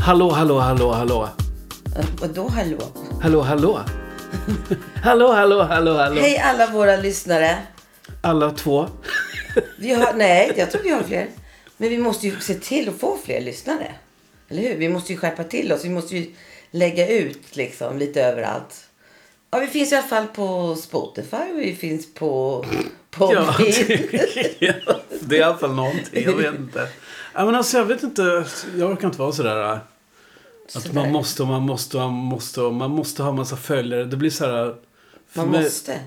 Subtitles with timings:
[0.00, 1.28] Hallå, hallå, hallå, hallå.
[1.98, 2.78] Eh, Vadå hallå?
[3.22, 3.80] Hallå, hallå.
[5.02, 6.20] hallå, hallå, hallå, hallå.
[6.20, 7.56] Hej alla våra lyssnare.
[8.22, 8.88] Alla två.
[9.78, 11.26] Vi har, nej, jag tror vi har fler.
[11.76, 13.92] Men vi måste ju se till att få fler lyssnare.
[14.48, 14.76] Eller hur?
[14.76, 15.84] Vi måste ju skärpa till oss.
[15.84, 16.34] Vi måste ju
[16.70, 18.84] lägga ut liksom lite överallt.
[19.50, 22.78] Ja, vi finns i alla fall på Spotify och vi finns på Ja,
[23.10, 23.54] Podbean.
[23.58, 23.86] det,
[25.20, 26.24] det är i alla fall någonting.
[26.24, 26.88] Jag vet inte.
[27.34, 28.44] Ja, men alltså, jag vet inte.
[28.78, 29.72] Jag orkar inte vara sådär.
[29.72, 29.78] äh,
[30.74, 30.94] Att Sådär.
[30.94, 34.04] man måste och man måste och man måste och man måste ha massa följare.
[34.04, 34.74] Det blir så här.
[35.28, 36.00] för Man mig- måste.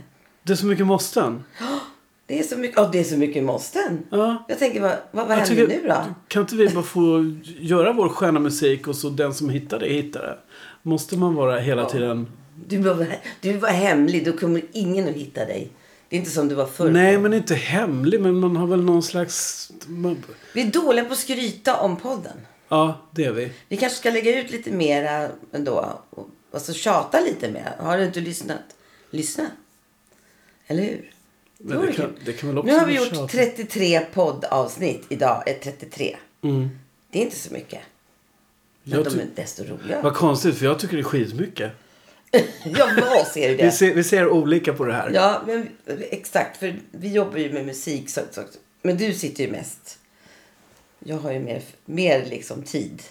[0.44, 1.44] Det är så mycket måsten.
[2.27, 3.99] Det är så mycket, oh, det är så mycket måsten.
[4.09, 4.46] Ja.
[4.48, 5.96] Jag tänker, vad, vad, vad händer nu då?
[6.27, 9.90] Kan inte vi bara få göra vår sköna musik och så den som hittar det
[9.90, 10.38] hittar det?
[10.82, 12.27] Måste man vara hela tiden...
[12.68, 13.08] Du var,
[13.41, 15.70] du var hemlig, då kommer ingen att hitta dig.
[16.13, 16.91] Det är inte som du var förr.
[16.91, 18.21] Nej, men inte hemlig.
[18.21, 19.71] Men man har väl någon slags...
[20.54, 22.37] Vi är dåliga på att skryta om podden.
[22.70, 23.51] Ja, det är vi.
[23.70, 25.99] Vi kanske ska lägga ut lite mera ändå.
[26.10, 27.76] Och- Alltså tjata lite mer.
[27.79, 28.60] Har du inte lyssnat?
[29.10, 29.46] Lyssna.
[30.68, 31.12] Eller hur?
[31.57, 33.32] Vore det kan- det kan nu har vi gjort tjat.
[33.32, 35.05] 33 poddavsnitt.
[35.09, 36.18] Idag är 33.
[36.41, 36.70] Mm.
[37.12, 37.80] Det är inte så mycket.
[38.84, 40.02] Men Jag de är desto roligare.
[40.02, 41.71] Vad konstigt, för jag tycker det är skitmycket.
[42.77, 43.71] Ja, vad ser du Vi det?
[43.71, 45.12] ser, vi ser olika på det här.
[45.13, 45.67] Ja, men
[46.12, 46.57] exakt.
[46.57, 48.09] För vi jobbar ju med musik.
[48.09, 48.41] Så, så,
[48.81, 49.99] men du sitter ju mest.
[50.99, 53.01] Jag har ju mer, mer liksom tid.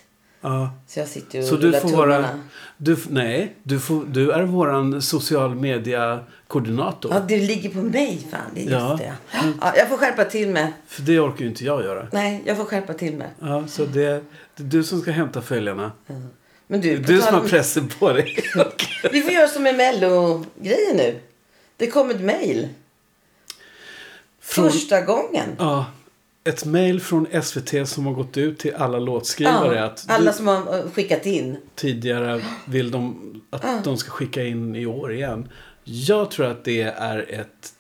[0.40, 0.70] Ja.
[0.86, 2.40] Så jag sitter ju och Så du får vara...
[2.76, 7.12] Du, nej, du, får, du är våran social media-koordinator.
[7.14, 8.40] Ja, det ligger på mig fan.
[8.54, 8.98] Det är just Ja.
[9.00, 9.14] det.
[9.60, 10.72] Ja, jag får skärpa till mig.
[10.86, 12.08] För det orkar ju inte jag göra.
[12.12, 13.28] Nej, jag får skärpa till mig.
[13.40, 14.00] Ja, så det,
[14.56, 15.92] det är du som ska hämta följarna.
[16.72, 18.36] Men Det du, är på du som har pressen på dig.
[19.12, 21.20] Vi får göra som med Mello-grejen nu.
[21.76, 22.68] Det kom ett mejl.
[24.40, 25.48] Från- Första gången.
[25.58, 25.86] Ja,
[26.44, 29.76] ett mejl från SVT som har gått ut till alla låtskrivare.
[29.76, 31.56] Ja, att alla du, som har eh, skickat in.
[31.74, 35.48] tidigare vill de att de ska skicka in i år igen.
[35.84, 37.72] Jag tror att det är ett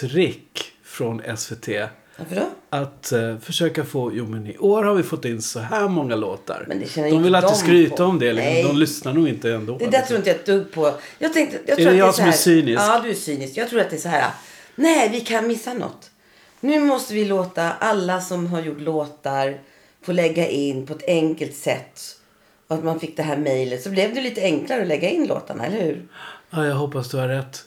[0.00, 1.68] trick från SVT.
[2.16, 2.46] Varför då?
[2.70, 6.16] Att eh, försöka få, jo men i år har vi fått in så här många
[6.16, 6.64] låtar.
[6.68, 8.04] Men det känner de vill alltid skryta på.
[8.04, 8.32] om det.
[8.32, 8.52] Liksom.
[8.52, 8.62] Nej.
[8.62, 9.78] De lyssnar nog inte ändå.
[9.78, 10.06] Det där liksom.
[10.06, 10.94] tror inte jag ett dugg på.
[11.18, 12.82] Jag tänkte, jag Är tror det att jag så som är cynisk?
[12.82, 13.56] Ja, du är cynisk.
[13.56, 14.30] Jag tror att det är så här.
[14.74, 16.10] Nej, vi kan missa något.
[16.60, 19.58] Nu måste vi låta alla som har gjort låtar
[20.02, 22.00] få lägga in på ett enkelt sätt.
[22.68, 23.82] Och att man fick det här mejlet.
[23.82, 26.08] Så blev det lite enklare att lägga in låtarna, eller hur?
[26.50, 27.64] Ja, jag hoppas du har rätt.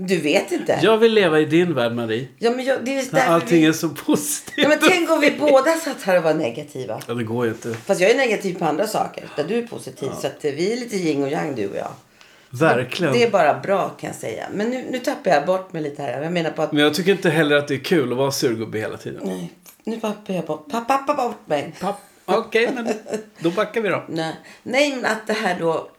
[0.00, 0.78] Du vet inte.
[0.82, 2.28] Jag vill leva i din värld, Marie.
[2.38, 3.66] Ja, men jag, det är När allting vi...
[3.66, 4.54] är så positivt.
[4.56, 7.00] Ja, men tänk om vi båda satt här och var negativa.
[7.06, 7.74] Ja, det går ju inte.
[7.74, 9.24] Fast jag är negativ på andra saker.
[9.36, 10.10] Där du är positiv.
[10.20, 11.90] Så att vi är lite yin och yang du och jag.
[12.50, 13.12] Verkligen.
[13.12, 14.46] Det är bara bra kan jag säga.
[14.54, 16.22] Men nu, nu tappar jag bort mig lite här.
[16.22, 16.72] Jag menar på att...
[16.72, 19.22] Men jag tycker inte heller att det är kul att vara surgubbe hela tiden.
[19.24, 19.52] Nej,
[19.84, 21.74] nu tappar jag bort, pa- pappa bort mig.
[21.80, 22.00] Papp.
[22.24, 22.88] Okej, men
[23.38, 24.04] då backar vi då.
[24.08, 24.34] Nej.
[24.62, 25.90] Nej, men att det här då...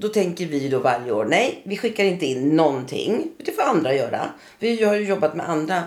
[0.00, 1.24] Då tänker vi då varje år.
[1.24, 3.30] Nej, vi skickar inte in någonting.
[3.36, 4.30] Det får andra göra.
[4.58, 5.82] Vi har ju jobbat med andra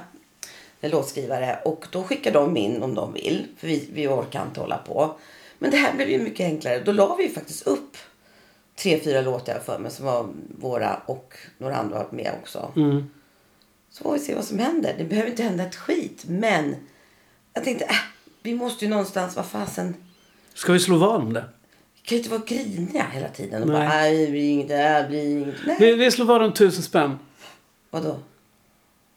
[0.82, 1.60] låtskrivare.
[1.66, 3.48] Och då skickar de in om de vill.
[3.58, 5.16] För vi, vi orkar inte hålla på.
[5.60, 6.80] Men det här blev ju mycket enklare.
[6.80, 7.98] Då la vi ju faktiskt upp
[8.76, 10.28] tre, fyra låtar för mig som var
[10.60, 12.72] våra och några andra har varit med också.
[12.76, 13.10] Mm.
[13.90, 14.96] Så får vi se vad som händer.
[14.98, 16.24] Det behöver inte hända ett skit.
[16.28, 16.76] Men
[17.54, 17.96] jag tänkte, äh,
[18.44, 19.96] vi måste ju någonstans, vad fasen.
[20.54, 21.46] Ska vi slå vad om det?
[22.04, 23.62] Kan ju inte vara griniga hela tiden.
[23.62, 23.88] Och Nej.
[23.88, 25.56] bara, det blir inget, det blir inget.
[25.66, 25.76] Nej.
[25.80, 27.20] Vi, vi slår vad om tusen spänn.
[27.90, 28.20] Vadå?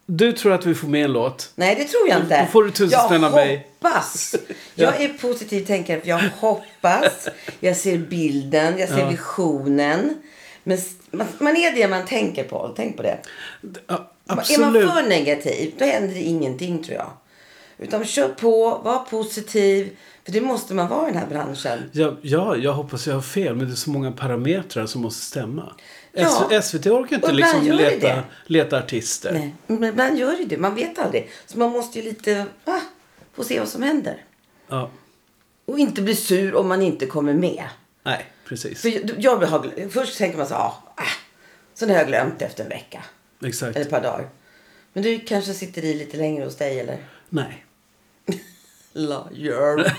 [0.06, 1.52] Du tror att vi får med en låt.
[1.54, 2.40] Nej, det tror jag inte.
[2.40, 3.68] Då får du tusen jag spänn av mig.
[3.80, 4.34] hoppas.
[4.74, 6.00] Jag är positiv tänkare.
[6.04, 7.28] Jag hoppas.
[7.60, 8.78] Jag ser bilden.
[8.78, 9.08] Jag ser Ja.
[9.08, 10.22] visionen.
[10.64, 10.78] Men
[11.10, 12.72] man, man är det man tänker på.
[12.76, 13.18] Tänk på det.
[13.86, 17.10] Ja, Är man för negativ, då händer det ingenting tror jag.
[17.78, 19.96] Utan kör på, var positiv.
[20.24, 21.90] För det måste man vara i den här branschen.
[21.92, 23.54] Ja, ja, jag hoppas jag har fel.
[23.54, 25.74] Men det är så många parametrar som måste stämma.
[26.12, 26.62] Ja.
[26.62, 28.22] SVT orkar inte liksom leta, det.
[28.46, 29.32] leta artister.
[29.32, 30.56] Nej, men ibland gör det det.
[30.58, 31.30] Man vet aldrig.
[31.46, 32.80] Så man måste ju lite ah,
[33.32, 34.24] få se vad som händer.
[34.68, 34.90] Ja,
[35.66, 37.64] Och inte bli sur om man inte kommer med.
[38.02, 38.82] nej, precis.
[38.82, 41.02] För jag, jag först tänker man så ah, ah.
[41.74, 43.04] Sen har jag glömt efter en vecka.
[43.44, 43.76] Exakt.
[43.76, 44.28] Eller ett par dagar.
[44.92, 46.98] Men du kanske sitter i lite längre hos dig eller?
[47.28, 47.64] Nej.
[48.94, 49.92] Liar.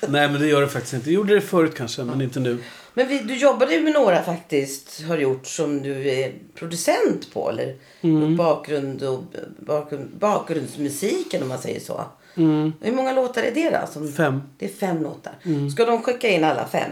[0.08, 1.10] nej, men det gör det faktiskt inte.
[1.10, 2.58] Jag gjorde det förut kanske, men inte nu.
[2.94, 7.50] Men vi, du jobbade ju med några faktiskt, har gjort, som du är producent på.
[7.50, 8.36] Eller Mm.
[8.36, 9.22] bakgrund och,
[9.58, 12.04] bakgrund, bakgrundsmusiken om man säger så.
[12.34, 12.72] Mm.
[12.80, 13.86] Hur många låtar är det då?
[13.92, 14.42] Som, Fem.
[14.58, 15.32] Det är fem låtar.
[15.42, 15.70] Mm.
[15.70, 16.90] Ska de skicka in alla fem?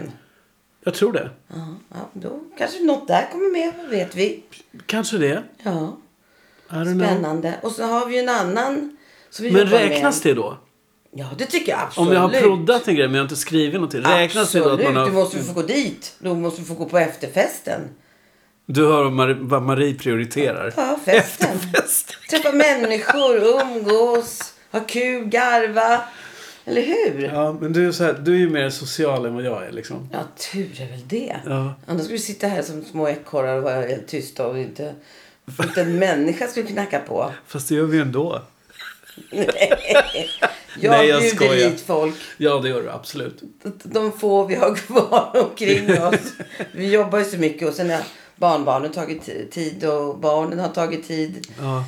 [0.83, 1.29] Jag tror det.
[1.47, 4.43] Ja, ja, då kanske något där kommer med, vad vet vi.
[4.85, 5.43] Kanske det.
[5.63, 5.97] Ja,
[6.69, 7.05] don't know.
[7.05, 7.53] spännande.
[7.61, 8.97] Och så har vi en annan.
[9.39, 10.57] Men räknas det då?
[11.11, 12.13] Ja, det tycker jag Om absolut.
[12.13, 14.01] jag har proddat en grej men jag har inte skrivit någonting.
[14.01, 15.05] Räknas det då att man har...
[15.05, 16.15] du måste få gå dit.
[16.19, 17.81] Du måste få gå på efterfesten.
[18.65, 20.73] Du hör Mar- vad Marie prioriterar.
[20.77, 21.59] Ja, festen.
[22.29, 26.01] Träffa människor, umgås, ha kul, garva.
[26.65, 27.23] Eller hur?
[27.33, 29.71] Ja, men du är, så här, du är ju mer social än vad jag är
[29.71, 30.09] liksom.
[30.13, 30.19] Ja,
[30.51, 31.35] tur är väl det.
[31.45, 31.73] Ja.
[31.87, 34.95] Annars skulle vi sitta här som små ekorrar och vara helt tysta och inte,
[35.63, 37.31] inte en människa skulle knacka på.
[37.47, 38.41] Fast det gör vi ändå.
[40.81, 41.69] Jag Nej, jag bjuder skojar.
[41.69, 42.15] hit folk.
[42.37, 43.41] Ja, det gör du absolut.
[43.83, 46.33] De få vi har kvar omkring oss.
[46.71, 48.01] Vi jobbar ju så mycket och sen har
[48.35, 51.47] barnbarnen tagit ti- tid och barnen har tagit tid.
[51.59, 51.83] Ja.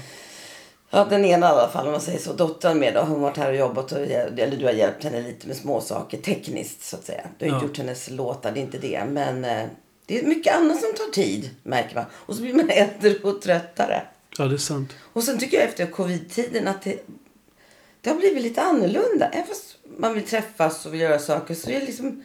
[0.92, 2.34] Ja, den ena i alla fall om man säger så.
[2.34, 3.00] Dottern med då.
[3.00, 3.92] Hon har varit här och jobbat.
[3.92, 7.22] Och, eller du har hjälpt henne lite med småsaker tekniskt så att säga.
[7.38, 7.68] Du har inte Ja.
[7.70, 9.04] gjort hennes låtar, det är inte det.
[9.10, 9.66] Men eh,
[10.06, 12.06] det är mycket annat som tar tid märker man.
[12.14, 14.02] Och så blir man äldre och tröttare.
[14.38, 14.96] ja, det är sant.
[15.14, 16.96] Och sen tycker jag efter covid-tiden att det,
[18.02, 19.30] det har blivit lite annorlunda.
[19.30, 22.24] Även fast man vill träffas och vill göra saker så är liksom,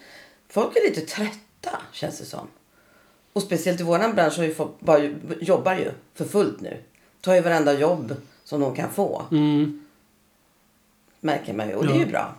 [0.48, 2.48] folk är lite trötta känns det som.
[3.32, 5.10] Och speciellt i våran bransch har ju folk bara,
[5.40, 6.82] jobbar ju för fullt nu.
[7.20, 9.22] Tar ju varenda jobb som de kan få.
[9.30, 9.86] Mm.
[11.20, 11.74] Märker man ju.
[11.74, 12.06] Och det är ju Ja.
[12.08, 12.34] bra.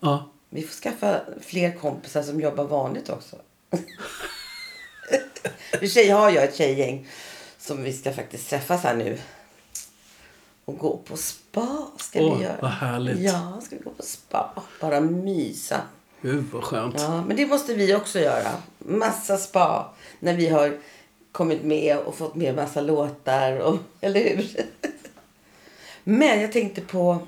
[0.00, 0.30] Ja.
[0.50, 3.36] Vi får skaffa fler kompisar som jobbar vanligt också.
[5.72, 7.08] I och för sig har jag ett tjejgäng
[7.58, 9.18] som vi ska faktiskt träffas här nu.
[10.64, 12.58] Och gå på spa ska Åh, vi göra.
[12.62, 13.18] vad härligt.
[13.18, 14.62] Ja, ska vi gå på spa.
[14.80, 15.80] Bara mysa.
[16.22, 16.94] Gud vad skönt.
[16.98, 18.50] Ja, men det måste vi också göra.
[18.78, 19.94] Massa spa.
[20.20, 20.78] När vi har
[21.32, 23.58] kommit med och fått med massa låtar.
[23.58, 24.50] Och, eller hur?
[26.04, 27.18] Men jag tänkte på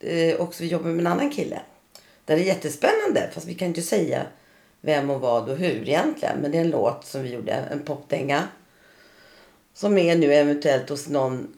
[0.00, 1.60] eh, också vi jobbar med en annan kille.
[2.24, 3.30] Där det är jättespännande.
[3.34, 4.26] Fast vi kan inte säga
[4.80, 6.38] vem och vad och hur egentligen.
[6.38, 7.52] Men det är en låt som vi gjorde.
[7.52, 8.48] En popdänga.
[9.74, 11.48] Som är nu eventuellt hos någon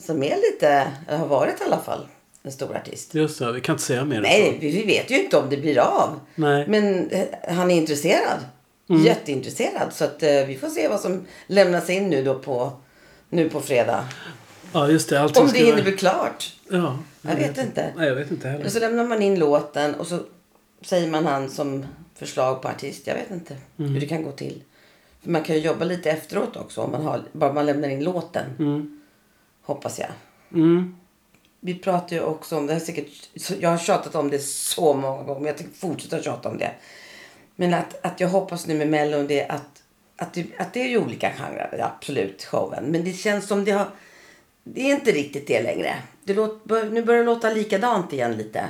[0.00, 2.06] som är lite, eller har varit i alla fall,
[2.42, 3.14] en stor artist.
[3.14, 4.60] Just det, vi kan inte säga mer än Nej, så.
[4.60, 6.20] vi vi vet ju inte om det blir av.
[6.34, 6.64] Nej.
[6.68, 8.38] Men eh, han är intresserad.
[9.04, 9.92] Jätteintresserad.
[9.92, 12.72] Så att eh, vi får se vad som lämnas in nu då på,
[13.28, 14.04] nu på fredag.
[14.72, 15.20] Ja, just det.
[15.20, 16.56] Allting Om det hinner vara- bli klart.
[16.70, 16.98] Ja.
[17.22, 17.92] Jag vet inte.
[17.96, 18.64] Nej, jag vet inte heller.
[18.64, 20.18] Och så lämnar man in låten och så
[20.82, 23.06] säger man han som förslag på artist.
[23.06, 24.62] Jag vet inte hur det kan gå till.
[25.22, 26.80] För man kan ju jobba lite efteråt också.
[26.80, 28.44] Om man har, bara man lämnar in låten.
[28.58, 28.99] Mm.
[29.70, 30.08] Hoppas jag.
[30.52, 30.96] Mm.
[31.60, 33.30] Vi pratar ju också om, det här är säkert,
[33.60, 36.70] jag har tjatat om det så många gånger men jag tänker fortsätta tjata om det.
[37.56, 39.82] Men att, att jag hoppas nu med Mellon det att,
[40.16, 42.84] att, det, att det är ju olika genrer, absolut, showen.
[42.84, 43.86] Men det känns som det har,
[44.64, 45.94] det är inte riktigt det längre.
[46.24, 48.68] Det låt, nu börjar det låta likadant igen lite.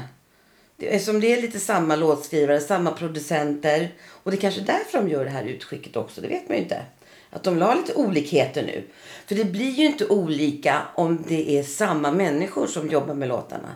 [0.76, 3.94] Det är som det är lite samma låtskrivare, samma producenter.
[4.08, 6.62] Och det är kanske därför de gör det här utskicket också, det vet man ju
[6.62, 6.82] inte.
[7.30, 8.82] Att de ha lite olikheter nu.
[9.26, 13.74] För det blir ju inte olika om det är samma människor som jobbar med låtarna.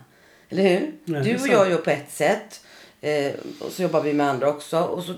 [0.48, 0.92] Eller hur?
[1.04, 2.60] Nej, du och jag gör på ett sätt.
[3.00, 4.80] Eh, och så jobbar vi med andra också.
[4.80, 5.14] Och så,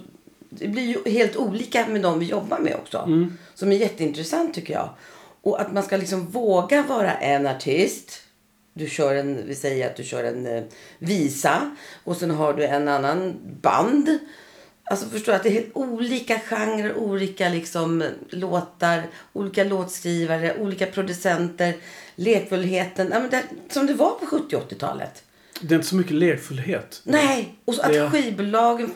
[0.51, 2.99] det blir ju helt olika med de vi jobbar med också.
[2.99, 3.39] Mm.
[3.55, 4.89] Som är jätteintressant tycker jag.
[5.43, 8.23] Och att man ska liksom våga vara en artist.
[8.73, 10.63] Du kör en, vi säger att du kör en eh,
[10.99, 11.77] visa.
[12.05, 14.19] Och sen har du en annan band.
[14.91, 19.03] Alltså förstår att det är helt olika genrer, olika liksom låtar,
[19.33, 21.75] olika låtskrivare, olika producenter,
[22.17, 23.09] lekfullheten.
[23.13, 25.23] Ja, men det, som det var på 70 80-talet.
[25.61, 27.01] Det är inte så mycket lekfullhet.
[27.05, 28.95] Nej, och att Det- skivbolagen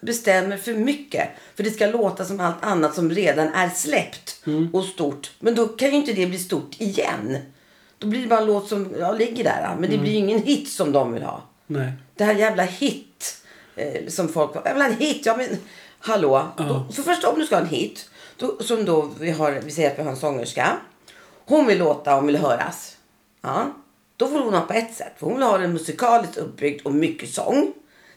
[0.00, 1.28] bestämmer för mycket.
[1.56, 5.30] För det ska låta som allt annat som redan är släppt och stort.
[5.40, 7.36] Men då kan ju inte det bli stort igen.
[7.98, 9.76] Då blir det bara en låt som ja, ligger där.
[9.78, 11.42] Men det blir ju ingen hit som de vill ha.
[11.66, 11.92] Nej.
[12.14, 13.13] Det här jävla hit
[13.76, 15.26] eh, som folk Jag vill ha en hit.
[15.26, 15.48] Ja men
[15.98, 16.48] hallå.
[16.56, 18.10] Då, för först om du ska ha en hit.
[18.36, 20.76] Då, som då vi har, vi säger att vi har en sångerska.
[21.46, 22.96] Hon vill låta, hon vill höras.
[23.42, 23.74] Ja.
[24.16, 25.12] Då får hon ha på ett sätt.
[25.16, 27.72] För hon vill ha den musikaliskt uppbyggd och mycket sång.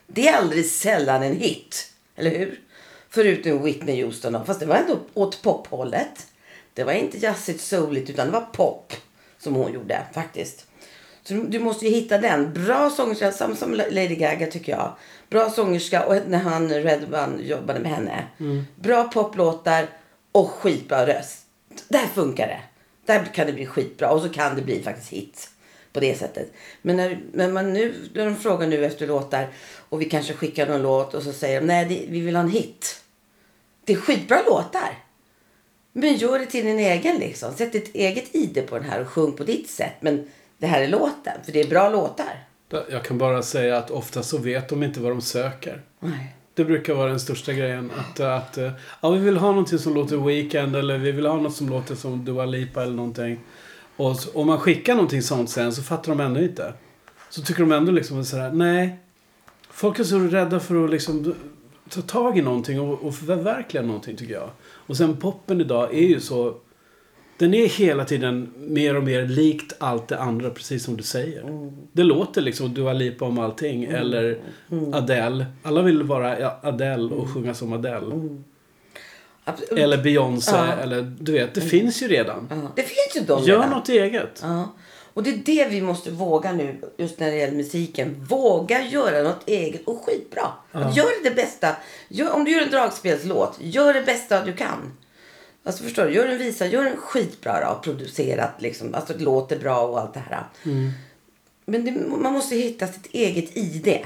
[0.07, 1.91] Det är aldrig sällan en hit.
[2.15, 2.61] Eller hur?
[3.09, 4.33] Förutom Whitney Houston.
[4.33, 4.43] då.
[4.43, 6.27] Fast det var ändå åt pophållet.
[6.73, 8.93] Det var inte jazzigt souligt utan det var pop.
[9.39, 10.65] Som hon gjorde faktiskt.
[11.27, 12.53] Så du, måste ju hitta den.
[12.53, 14.95] Bra sångerska, samma som Lady Gaga tycker jag.
[15.29, 18.23] Bra sångerska och när han Red One jobbade med henne.
[18.75, 19.87] Bra poplåtar
[20.31, 21.45] och skitbra röst.
[21.87, 22.59] Där funkar det.
[23.05, 25.49] Där kan det bli skitbra och så kan det bli faktiskt hit.
[25.93, 26.53] På det sättet.
[26.81, 29.47] Men när, när man nu, när de frågar nu efter låtar
[29.89, 32.43] och vi kanske skickar någon låt och så säger de nej det, vi vill ha
[32.43, 33.01] en hit.
[33.85, 35.03] Det är skitbra låtar.
[35.93, 37.53] Men gör det till din egen liksom.
[37.53, 39.93] Sätt ditt eget ID på den här och sjung på ditt sätt.
[39.99, 40.27] Men
[40.57, 42.43] det här är låten, för det är bra låtar.
[42.89, 45.81] Jag kan bara säga att ofta så vet de inte vad de söker.
[45.99, 46.35] Nej.
[46.53, 47.91] Det brukar vara den största grejen.
[47.97, 48.71] Att, att eh,
[49.01, 51.95] ja, vi vill ha någonting som låter Weekend eller vi vill ha något som låter
[51.95, 53.39] som Dua Lipa eller någonting.
[53.95, 56.73] Och så, om man skickar någonting sånt sen så fattar de ändå inte.
[57.29, 58.99] Så tycker de ändå liksom sådär, nej.
[59.69, 61.35] Folk är så rädda för att liksom
[61.89, 64.49] ta tag i någonting och, och förverkliga någonting tycker jag.
[64.63, 66.55] Och sen poppen idag är ju så...
[67.37, 71.43] Den är hela tiden mer och mer likt allt det andra, precis som du säger.
[71.91, 74.37] Det låter liksom Dua Lipa om allting, eller
[74.93, 75.45] Adele.
[75.63, 78.37] Alla vill vara Adele och sjunga som Adele.
[79.43, 79.83] Absolut.
[79.83, 80.73] Eller Beyoncé, Ja.
[80.73, 82.47] eller du vet, det finns ju redan.
[82.49, 82.71] Ja.
[82.75, 83.69] Det finns ju de Gör redan.
[83.69, 84.39] något eget.
[84.43, 84.73] Ja.
[85.13, 88.25] Och det är det vi måste våga nu, just när det gäller musiken.
[88.29, 90.47] Våga göra något eget och skitbra.
[90.73, 91.75] Gör det bästa.
[92.09, 94.93] Gör, om du gör en dragspelslåt, gör det bästa du kan.
[95.67, 96.13] Alltså förstår du?
[96.13, 98.95] Gör en visa, gör en skitbra då, producerat liksom.
[98.95, 100.43] Alltså det låter bra och allt det här.
[101.65, 103.99] Men det, man måste hitta sitt eget ID.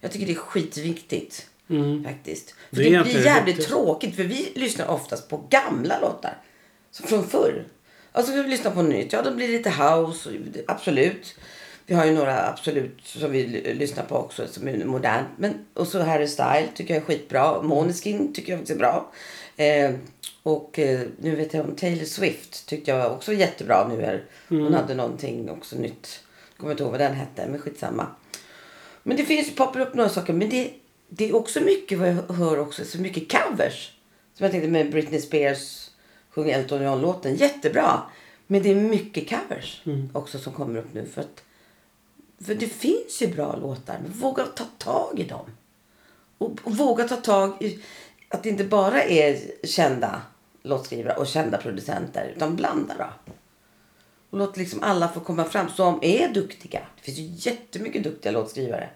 [0.00, 1.46] Jag tycker det är skitviktigt.
[2.04, 2.54] Faktiskt.
[2.70, 3.68] För Det det, blir jävligt riktigt.
[3.68, 6.38] tråkigt för vi lyssnar oftast på gamla låtar.
[6.90, 7.64] Som från förr.
[8.12, 9.12] Alltså vi lyssnar på nytt.
[9.12, 10.30] Ja, då blir det lite house.
[10.66, 11.34] Absolut.
[11.86, 15.28] Vi har ju några absolut som vi lyssnar på också som är modernt.
[15.36, 17.62] Men, och så Harry Style tycker jag är skitbra.
[17.62, 19.12] Måneskin tycker jag också är bra.
[19.56, 19.90] Eh,
[20.42, 24.02] och eh, nu vet jag om Taylor Swift tyckte jag också var jättebra nu.
[24.02, 24.24] Här.
[24.48, 26.20] Hon hade någonting också nytt.
[26.48, 28.06] Jag kommer inte ihåg vad den hette, men skitsamma.
[29.02, 30.32] Men det finns poppar upp några saker.
[30.32, 30.70] Men det,
[31.08, 32.84] det är också mycket vad jag hör också.
[32.84, 33.92] Så mycket covers.
[34.34, 35.90] Som jag tänkte med Britney Spears
[36.30, 37.34] sjung Elton John-låten.
[37.36, 38.02] Jättebra.
[38.46, 39.82] Men det är mycket covers
[40.12, 41.06] också som kommer upp nu.
[41.06, 41.42] För, att,
[42.44, 43.98] för det finns ju bra låtar.
[44.02, 45.46] Men våga ta tag i dem.
[46.38, 47.78] Och, och våga ta tag i
[48.28, 50.22] att det inte bara är kända
[50.62, 52.32] låtskrivare och kända producenter.
[52.36, 53.32] Utan blanda då.
[54.30, 56.80] Och låt liksom alla få komma fram som är duktiga.
[56.96, 58.88] Det finns ju jättemycket duktiga låtskrivare.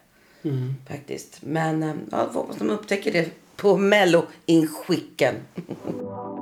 [0.88, 1.38] Faktiskt.
[1.42, 5.34] Men eh, ja, hoppas de upptäcker det på mello-inskicken.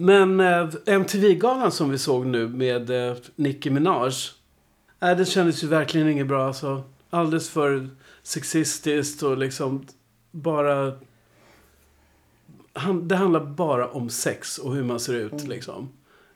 [0.00, 4.12] Men eh, MTV-galan som vi såg nu med eh, Nicki Minaj.
[5.00, 6.46] Äh, det kändes ju verkligen inget bra.
[6.46, 6.82] Alltså.
[7.10, 7.88] Alldeles för
[8.22, 9.86] sexistiskt och liksom
[10.30, 10.92] bara...
[12.72, 15.88] Han, det handlar bara om sex och hur man ser ut liksom.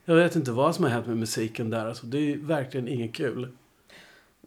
[0.05, 1.85] Jag vet inte vad som har hänt med musiken där.
[1.85, 3.41] Alltså, det är verkligen inget kul.
[3.41, 3.49] Nej,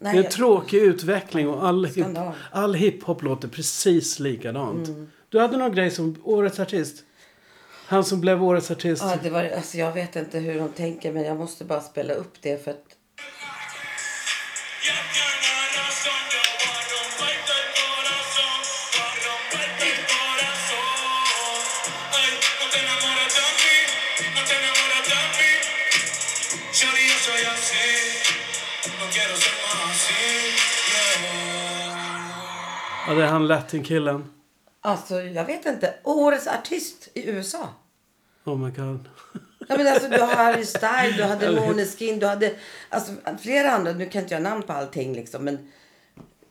[0.00, 2.06] Det är en jag- tråkig utveckling och all, hip,
[2.50, 4.88] all hiphop låter precis likadant.
[5.28, 7.04] Du hade någon grej som Årets Artist.
[7.86, 9.02] Han som blev Årets Artist.
[9.02, 12.14] Ja, det var, alltså jag vet inte hur de tänker men jag måste bara spela
[12.14, 12.87] upp det för att
[33.08, 34.24] Ja, det är han latinkillen.
[34.80, 35.94] Alltså jag vet inte.
[36.02, 37.68] Årets artist i USA.
[38.44, 39.08] Oh my god.
[39.68, 42.54] Ja, men alltså, du har Harry Styles, du hade Måneskin, du hade
[42.88, 43.12] alltså,
[43.42, 43.92] flera andra.
[43.92, 45.70] Nu kan inte jag namn på allting liksom, men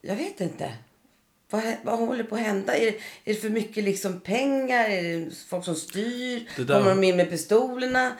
[0.02, 0.72] jag vet inte.
[1.50, 2.76] Vad, vad håller på att hända?
[2.76, 4.88] Är är det för mycket liksom pengar?
[4.88, 6.48] Är det folk som styr?
[6.56, 8.12] Kommer de in med pistolerna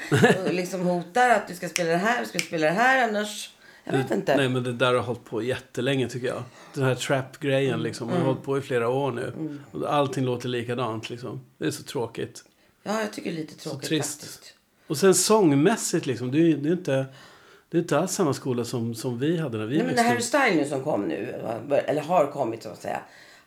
[0.47, 3.51] och liksom hotar att du ska spela det här, du ska spela det här annars?
[3.91, 4.37] Jag vet inte.
[4.37, 6.43] Nej men det där har hållit på jättelänge tycker jag.
[6.75, 8.09] Den här trap-grejen liksom.
[8.09, 8.21] Mm.
[8.21, 9.59] Har hållit på i flera år nu.
[9.73, 11.41] Och allting låter likadant liksom.
[11.59, 12.45] Det är så tråkigt.
[12.83, 14.21] Ja, jag tycker det är lite tråkigt trist.
[14.21, 14.55] faktiskt.
[14.87, 16.31] Och sen sångmässigt liksom.
[16.31, 17.07] Det är, det är inte...
[17.71, 20.21] Det är inte alls samma skola som, som vi hade när vi Nej, men Harry.
[20.21, 21.35] Style nu som kom nu,
[21.87, 23.01] eller har kommit så att säga.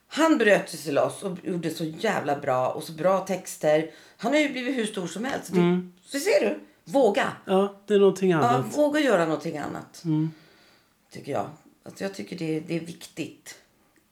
[0.07, 3.91] Han bröt sig loss och gjorde så jävla bra och så bra texter.
[4.17, 5.53] Han har ju blivit hur stor som helst.
[5.53, 6.60] Det, Så ser du?
[6.85, 7.31] Våga.
[7.45, 8.77] Ja, det är någonting Ja, annat.
[8.77, 10.03] våga göra någonting annat.
[11.11, 11.50] Tycker jag.
[11.83, 13.55] Alltså jag tycker det, det är viktigt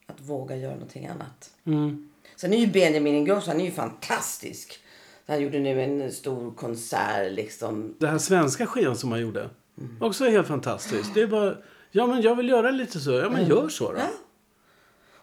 [0.06, 1.52] att våga göra någonting annat.
[1.66, 2.10] Mm.
[2.36, 4.80] Sen är ju Benjamin Ingrosso, han är ju fantastisk.
[5.28, 7.96] Han gjorde nu en stor konsert liksom.
[8.00, 9.50] Det här svenska skivan som han gjorde.
[9.78, 9.98] Mm.
[10.02, 11.14] Också är helt fantastiskt.
[11.14, 11.56] Det är bara...
[11.92, 13.12] Ja men jag vill göra lite så.
[13.12, 13.90] Ja men gör så då.
[13.92, 14.02] Mm.
[14.02, 14.18] Ja.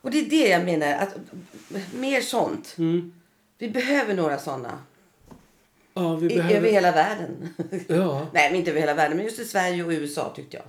[0.00, 0.92] Och det är det jag menar.
[0.92, 1.16] Att,
[1.94, 2.74] mer sånt.
[2.78, 3.12] Mm.
[3.58, 4.78] Vi behöver några såna.
[5.96, 6.68] Ja, vi I, Över behöver...
[6.68, 7.48] hela världen.
[7.88, 8.26] Ja.
[8.32, 9.16] Nej, men inte över hela världen.
[9.16, 10.66] Men just i Sverige och USA tyckte jag.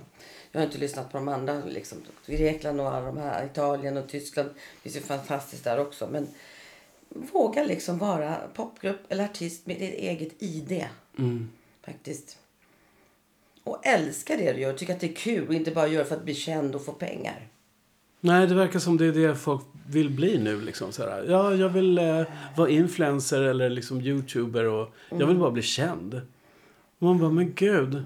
[0.52, 1.62] Jag har inte lyssnat på de andra.
[1.66, 1.98] Liksom.
[2.26, 3.46] Grekland och alla de här.
[3.46, 4.50] Italien och Tyskland.
[4.82, 6.08] Det finns fantastiskt där också.
[6.10, 6.28] Men
[7.08, 10.84] våga liksom vara popgrupp eller artist med ditt eget ID.
[11.18, 11.50] Mm.
[11.84, 12.38] Faktiskt.
[13.64, 14.72] Och älska det du gör.
[14.72, 16.92] Tycka att det är kul och inte bara göra för att bli känd och få
[16.92, 17.48] pengar.
[18.20, 20.60] Nej, det verkar som det är det folk vill bli nu.
[20.60, 21.24] Liksom, så här.
[21.28, 22.22] Ja, jag vill eh,
[22.56, 26.14] vara influencer eller liksom youtuber och jag vill bara bli känd.
[26.98, 28.04] Och man bara, men gud.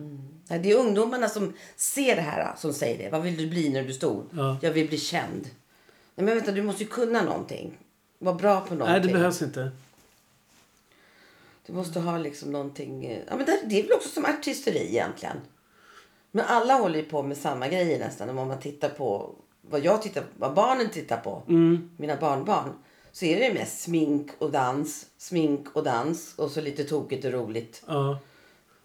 [0.49, 3.11] Nej, Det är ungdomarna som ser det här som säger det.
[3.11, 4.25] Vad vill du bli när du blir stor?
[4.31, 4.57] Ja.
[4.62, 5.42] Jag vill bli känd.
[6.14, 7.78] Nej, men vänta, du måste ju kunna någonting.
[8.19, 8.92] Vara bra på någonting.
[8.92, 9.71] Nej, det behövs inte.
[11.66, 13.04] Du måste ha liksom någonting...
[13.07, 15.37] eh, Ja, men det, det är väl också som artisteri egentligen.
[16.31, 18.28] Men alla håller ju på med samma grejer nästan.
[18.38, 21.42] Om man tittar på vad jag tittar vad barnen tittar på.
[21.97, 22.73] Mina barnbarn.
[23.12, 25.07] Så är det mest smink och dans.
[25.19, 26.35] Smink och dans.
[26.38, 27.83] Och så lite tokigt och roligt.
[27.87, 28.19] Ja.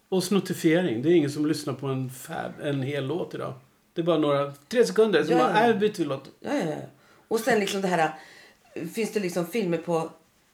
[0.09, 1.01] Och snuttifiering.
[1.01, 3.53] Det är ingen som lyssnar på en, fab, en hel låt idag.
[3.93, 5.23] Det är bara några, tre sekunder.
[5.23, 5.73] Så Ja, bara, ja.
[5.73, 6.29] äh, byter vi låt.
[6.39, 6.75] Ja, ja, ja.
[7.27, 8.13] Och sen liksom det här.
[8.93, 10.09] Finns det liksom filmer på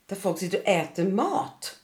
[0.06, 1.76] där folk sitter och äter mat.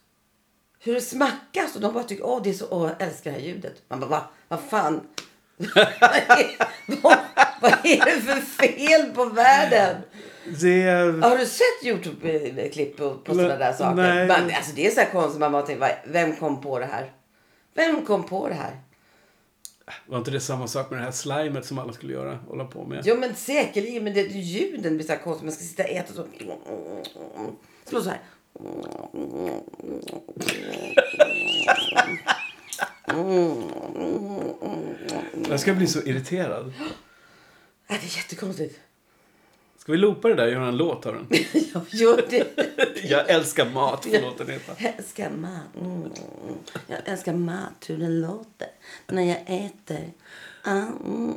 [0.79, 3.39] Hur det smackas och de bara tycker åh det är så, åh jag älskar det
[3.39, 3.83] här ljudet.
[3.89, 5.01] Man bara, va, vad fan.
[5.57, 9.97] vad, är, vad, är det för fel på världen?
[10.61, 10.83] Det.
[11.23, 13.95] Har du sett Youtube-klipp på, på sådana där saker?
[13.97, 14.27] Nej.
[14.29, 15.41] Man, alltså det är så här konstigt.
[15.41, 17.13] Man bara tänker, "Va- vem kom på det här?
[17.75, 18.81] Vem kom på det här?
[20.07, 22.39] Var inte det samma sak med det här slimet som alla skulle göra?
[22.49, 23.03] Hålla på med?
[23.07, 25.45] Jo men säkerligen, men det, ljuden blir så här konstigt.
[25.45, 26.27] Man ska sitta och äta så.
[27.85, 28.21] Slå så här.
[35.49, 36.73] Jag ska bli så irriterad.
[37.91, 38.81] Äh, det är jättekonstigt.
[39.79, 41.27] Ska vi loopa det där och göra en låt av den?
[41.73, 42.47] Jag gör det.
[43.11, 44.73] Jag älskar mat, får låten heta.
[44.79, 45.77] Jag älskar mat.
[45.81, 46.11] Mm.
[46.87, 48.69] Jag älskar mat, hur den låter
[49.07, 50.13] när jag äter.
[50.67, 51.35] Mm.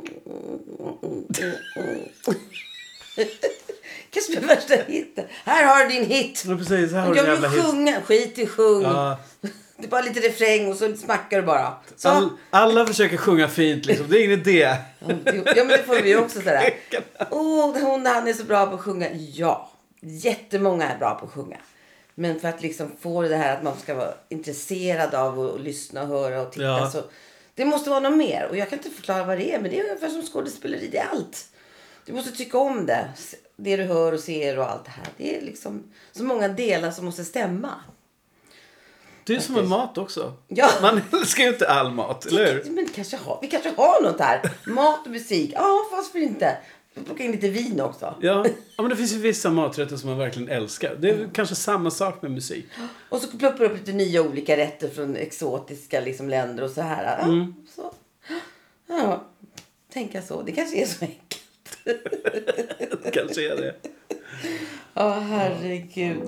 [4.10, 5.24] Kanske värsta hitten.
[5.44, 6.44] Här har du din hit.
[6.46, 6.92] Ja, precis.
[6.92, 7.64] Här har Jag vill jävla hit.
[7.64, 8.00] sjunga.
[8.00, 8.82] Skit i sjung.
[8.82, 9.18] Ja.
[9.76, 11.74] Det är bara lite refräng och så smackar du bara.
[11.96, 12.08] Så.
[12.08, 14.06] All, alla försöker sjunga fint liksom.
[14.08, 14.76] Det är ingen idé.
[14.98, 15.06] Ja,
[15.56, 16.74] men det får vi också sådär.
[17.30, 19.08] Åh, hon han är så bra på att sjunga.
[19.12, 21.56] Ja, jättemånga är bra på att sjunga.
[22.14, 26.02] Men för att liksom få det här att man ska vara intresserad av att lyssna
[26.02, 26.90] och höra och titta Ja.
[26.90, 27.02] så.
[27.54, 28.46] Det måste vara något mer.
[28.50, 29.60] Och jag kan inte förklara vad det är.
[29.60, 30.88] Men det är ungefär som skådespeleri.
[30.92, 31.46] Det är allt.
[32.06, 33.08] Du måste tycka om det.
[33.56, 35.06] Det du hör och ser och allt det här.
[35.16, 37.70] Det är liksom så många delar som måste stämma.
[39.26, 40.32] Det är som med mat också.
[40.48, 40.70] Ja.
[40.82, 42.70] Man älskar ju inte all mat, eller hur?
[42.70, 44.50] Men kanske har, vi kanske har något här.
[44.66, 45.50] Mat och musik.
[45.54, 46.56] Ja, varför inte?
[47.06, 48.14] Plocka in lite vin också.
[48.20, 48.46] Ja.
[48.76, 50.96] ja, men det finns ju vissa maträtter som man verkligen älskar.
[51.00, 52.66] Det är kanske samma sak med musik.
[53.08, 57.18] Och så ploppar upp lite nya olika rätter från exotiska liksom, länder och så här.
[57.18, 57.54] Ja, Mm.
[57.74, 57.92] så.
[58.86, 59.24] ja,
[59.92, 60.42] tänka så.
[60.42, 61.40] Det kanske är så enkelt.
[63.04, 63.74] Det kanske är det.
[64.94, 66.22] Ja, herregud.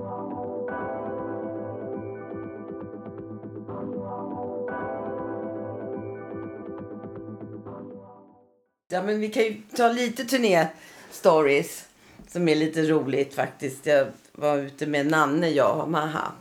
[8.88, 11.84] Ja, men vi kan ju ta lite turné-stories
[12.28, 13.86] som är lite roligt faktiskt.
[13.86, 16.32] Jag var ute med Nanne, jag och Maha.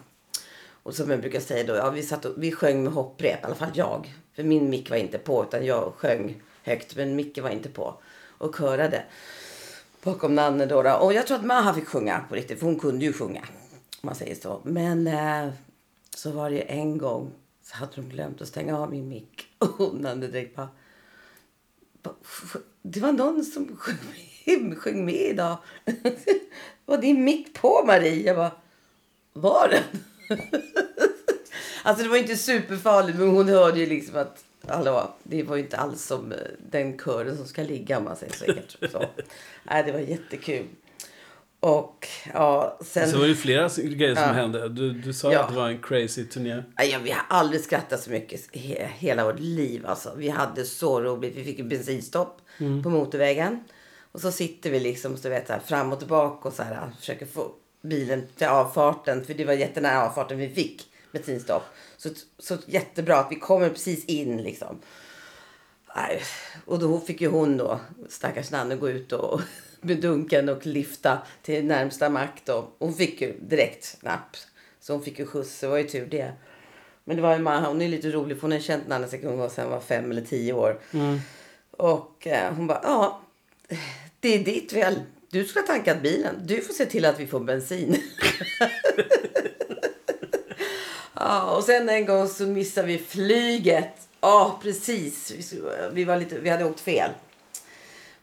[0.84, 3.46] Och som jag brukar säga då, ja, vi, satt och, vi sjöng med hopprep, i
[3.46, 4.14] alla fall jag.
[4.36, 7.96] För min mick var inte på, utan jag sjöng högt, men micken var inte på.
[8.38, 9.04] Och körade
[10.04, 10.94] bakom Nanne då, då.
[10.94, 13.42] Och jag tror att Maha fick sjunga på riktigt, för hon kunde ju sjunga.
[14.02, 14.62] Om man säger så.
[14.64, 15.54] Men eh,
[16.16, 17.32] så var det ju en gång
[17.64, 19.48] så hade de glömt att stänga av min mick.
[19.58, 20.70] Och Nanne direkt bara...
[22.82, 23.78] Det var någon som
[24.76, 25.58] sjöng med, idag.
[26.86, 28.28] Var din mick på Marie?
[28.28, 28.52] Jag bara...
[29.34, 29.84] Var den?
[31.84, 35.78] alltså det var inte superfarligt men hon hörde ju liksom att Hallå, det var inte
[35.78, 36.38] alls som eh,
[36.72, 39.06] den kören som ska ligga om man säger så.
[39.64, 40.66] Nej, det var jättekul.
[41.66, 43.12] Och ja, sen...
[43.12, 44.32] Så var det flera grejer som Ja.
[44.34, 44.70] hände.
[44.70, 45.40] Du, du sa Ja.
[45.44, 46.64] att det var en crazy turné.
[46.78, 49.86] Ja, vi har aldrig skrattat så mycket he- hela vårt liv.
[49.86, 50.14] Alltså.
[50.18, 51.36] Vi hade så roligt.
[51.36, 52.42] Vi fick en bensinstopp
[52.84, 53.64] på motorvägen.
[54.12, 56.92] Och så sitter vi liksom så vet, så här, fram och tillbaka och så här,
[57.00, 57.52] försöker få
[57.82, 59.26] bilen till avfarten.
[59.26, 61.64] För det var jättenära avfarten vi fick bensinstopp.
[61.98, 64.80] Så, så jättebra att vi kommer precis in liksom.
[66.66, 69.42] Och då fick ju hon då, stackars Nanne, gå ut och
[69.82, 72.68] med dunken och lyfta till närmsta mack då.
[72.80, 74.38] Hon fick ju direkt napp.
[74.80, 76.34] Så hon fick ju skjuts, det var ju tur det.
[77.04, 79.30] Men det var ju Maha, hon är lite rolig för hon har känt Nanne sedan
[79.30, 80.80] hon var, hon var fem eller tio år.
[81.72, 83.22] Och eh, hon bara, ja,
[84.20, 85.02] det är ditt väl.
[85.30, 86.36] Du skulle ha tankat bilen.
[86.44, 87.96] Du får se till att vi får bensin.
[91.14, 94.08] ja, och sen en gång så missade vi flyget.
[94.22, 95.32] Ja, precis.
[95.32, 95.62] Vi,
[95.94, 97.12] vi, var lite, vi hade åkt fel.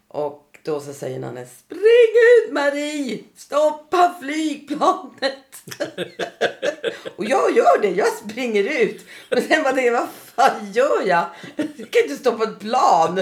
[0.08, 2.12] Och då så säger Nanne, spring
[2.46, 3.18] ut Marie!
[3.36, 5.34] Stoppa flygplanet!
[7.16, 9.04] och jag gör det, jag springer ut.
[9.30, 11.24] Men sen bara tänkte jag, vad fan gör jag?
[11.56, 13.20] Jag kan inte stoppa ett plan.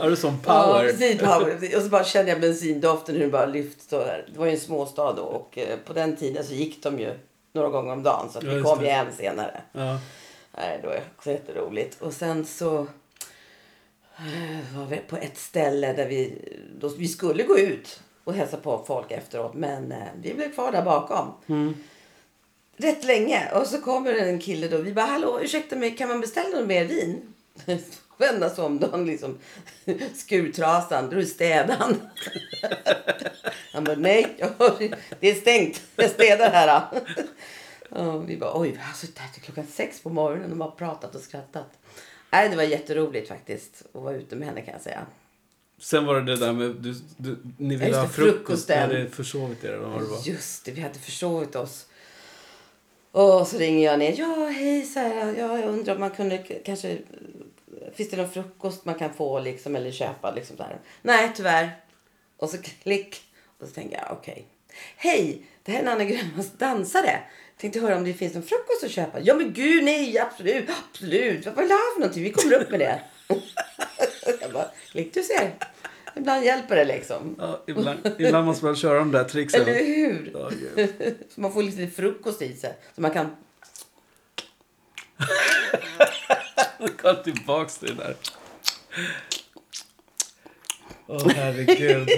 [0.00, 0.84] Har du sån Ja, power?
[0.84, 1.76] precis, power.
[1.76, 4.24] Och så bara kände jag bensindoften hur det bara lyfte.
[4.32, 7.14] Det var ju en småstad då och eh, på den tiden så gick de ju
[7.52, 9.60] några gånger om dagen så att Ja, vi kom ju hem senare.
[9.72, 9.98] Ja.
[10.56, 12.02] Nej, det var också jätteroligt.
[12.02, 12.86] Och sen så
[14.74, 16.38] var vi på ett ställe där vi,
[16.80, 19.54] då, vi skulle gå ut och hälsa på folk efteråt.
[19.54, 21.34] Men eh, vi blev kvar där bakom.
[22.76, 23.50] rätt länge.
[23.54, 24.78] Och så kommer en kille då.
[24.78, 27.34] Vi bara, hallå ursäkta mig, kan man beställa något mer vin?
[28.18, 29.38] Vända sig om, då han liksom
[30.14, 32.00] skurtrasan, då är städan.
[33.72, 34.36] Han bara, nej,
[35.20, 35.82] det är stängt.
[35.96, 36.82] Jag städar här.
[37.90, 40.70] Och vi bara, oj, vi har suttit här till klockan sex på morgonen och bara
[40.70, 41.78] pratat och skrattat.
[42.30, 45.06] Nej, det var jätteroligt faktiskt att vara ute med henne kan jag säga.
[45.80, 46.70] Sen var det det där med...
[46.70, 48.68] Du, du, ni Ja, ville just ha frukost.
[48.68, 50.20] Ni hade försovit er eller vad det var.
[50.24, 51.86] Just det, vi hade försovit oss.
[53.12, 54.14] Och så ringer jag ner.
[54.18, 56.98] Ja, hej, så här, ja, jag undrar om man kunde kanske...
[57.94, 60.30] Finns det någon frukost man kan få liksom, eller köpa?
[60.30, 60.78] Liksom, så här.
[61.02, 61.70] Nej, tyvärr.
[62.36, 63.22] Och så klick.
[63.58, 64.46] Och så tänker jag, okej.
[64.96, 67.20] Hej, det här är Anna Grönvalls dansare.
[67.60, 69.20] Tänkte höra om det finns någon frukost att köpa.
[69.20, 71.46] Ja, men gud, nej, absolut, absolut.
[71.46, 72.22] Vad vill du ha för någonting?
[72.22, 73.00] Vi kommer upp med det.
[74.40, 75.54] jag bara, klick, du ser.
[76.16, 77.36] Ibland hjälper det liksom.
[77.38, 79.62] Ja, ibland, ibland måste man köra de där tricksen.
[79.62, 80.32] Eller hur?
[80.50, 81.14] Gud.
[81.34, 82.76] Så man får lite frukost i sig.
[82.94, 83.36] Så man kan...
[87.02, 88.16] Kom tillbaks till det där.
[91.06, 92.08] Åh, herregud.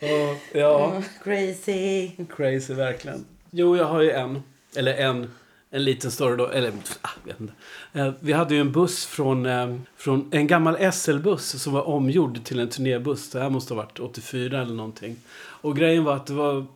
[0.00, 2.10] Åh, ja, Crazy.
[2.36, 3.26] crazy verkligen.
[3.56, 4.42] Jo, jag har ju en.
[4.76, 5.30] Eller en.
[5.70, 6.46] En liten story då.
[6.46, 7.52] Eller, ah, vet inte.
[7.92, 12.44] Eh, Vi hade ju en buss från, eh, från en gammal SL-buss som var omgjord
[12.44, 13.30] till en turnébuss.
[13.30, 15.16] Det här måste ha varit 84 eller någonting.
[15.36, 16.66] Och grejen var att det var...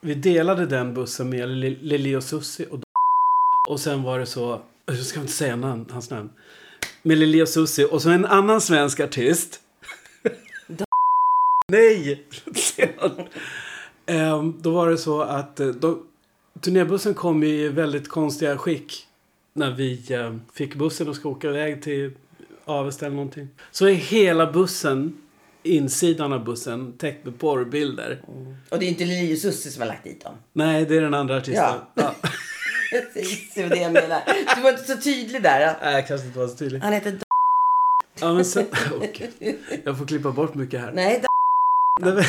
[0.00, 2.78] Vi delade den bussen med Li- Lili och Susi och
[3.68, 6.30] och sen var det så, jag ska inte säga namn, hans namn.
[7.02, 9.60] Med Lili och Susi och så en annan svensk artist.
[11.68, 12.22] Nej!
[14.06, 15.98] Ehm, då var det så att eh, då,
[16.60, 19.04] turnébussen kom i väldigt konstiga skick.
[19.52, 22.12] När vi eh, fick bussen och ska åka iväg till
[22.64, 23.48] Avesta eller någonting.
[23.70, 25.18] Så är hela bussen,
[25.62, 28.22] insidan av bussen, täckt med porrbilder.
[28.68, 30.34] Och det är inte Lili och Susie som har lagt dit dem.
[30.52, 31.64] Nej, det är den andra artisten.
[31.64, 31.88] Ja.
[31.94, 32.14] Ja.
[33.14, 34.20] Precis, det var det jag menar.
[34.56, 35.76] Du var inte så tydlig där.
[35.82, 36.80] Nej, jag kanske inte var så tydlig.
[36.80, 37.18] Han heter
[38.20, 38.66] Ja, men sen,
[38.96, 39.30] Okej.
[39.84, 40.92] Jag får klippa bort mycket här.
[40.92, 41.22] Nej,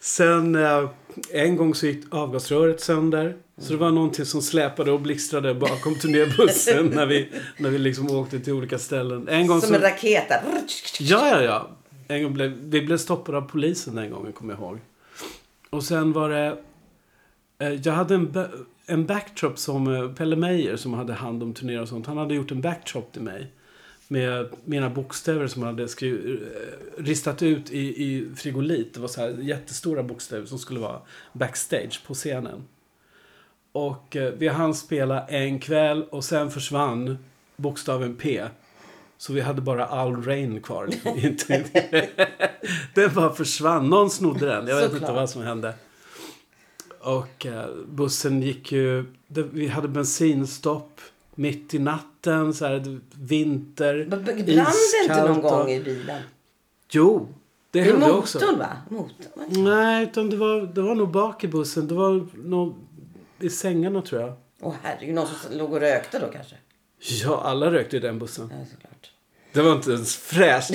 [0.00, 0.90] Sen eh,
[1.32, 3.36] en gång så gick avgasröret sönder.
[3.58, 8.10] Så det var någonting som släpade och blixtrade bakom turnébussen när vi, när vi liksom
[8.10, 9.28] åkte till olika ställen.
[9.28, 9.74] En gång som så...
[9.74, 10.24] en raket.
[11.00, 11.70] Ja, ja, ja.
[12.08, 14.78] En gång blev, vi blev stoppade av polisen den gången, kommer jag ihåg.
[15.70, 16.58] Och sen var det...
[17.58, 18.46] Eh, jag hade en,
[18.86, 22.06] en backdrop som eh, Pelle Meyer som hade hand om turnéer och sånt.
[22.06, 23.52] Han hade gjort en backdrop till mig.
[24.14, 26.38] Med mina bokstäver som han hade skri-
[26.98, 28.94] eh, ristat ut i, i frigolit.
[28.94, 31.00] Det var så här jättestora bokstäver som skulle vara
[31.32, 32.64] backstage på scenen.
[33.72, 37.18] Och eh, vi hann spela en kväll och sen försvann
[37.56, 38.44] bokstaven P.
[39.18, 40.86] Så vi hade bara All Rain kvar.
[40.86, 41.18] liksom.
[41.28, 41.64] Inte-
[42.94, 43.88] den bara försvann.
[43.90, 44.66] Någon snodde den.
[44.66, 45.16] Jag vet inte Såklart.
[45.16, 45.74] vad som hände.
[47.00, 49.04] Och eh, bussen gick ju...
[49.28, 51.00] Vi hade bensinstopp
[51.34, 52.54] mitt i natten.
[52.54, 54.04] Så här, vinter.
[54.04, 54.40] Brann det
[55.02, 56.22] inte någon gång i bilen?
[56.90, 57.28] Jo,
[57.70, 58.38] det är hände motorn också.
[58.38, 58.76] va?
[58.88, 59.64] Motorn.
[59.64, 61.88] Nej, utan det var, det var nog bak i bussen.
[61.88, 62.74] Det var nog
[63.40, 64.32] i sängarna tror jag.
[64.60, 66.56] Åh herregud, någon som låg och rökte då kanske?
[66.98, 68.52] Ja, alla rökte i den bussen.
[68.58, 69.10] Ja, såklart.
[69.52, 70.74] Det var inte ens fräscht.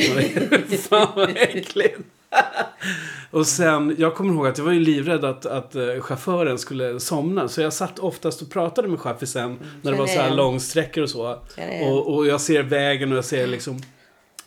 [0.89, 1.99] Fan vad äckligt.
[3.31, 6.99] och sen, jag kommer ihåg att jag var ju livrädd att, att eh, chauffören skulle
[6.99, 7.47] somna.
[7.47, 11.09] Så jag satt oftast och pratade med chaffisen när det var så här långsträckor och
[11.09, 11.39] så.
[11.83, 13.81] Och, och jag ser vägen och jag ser liksom,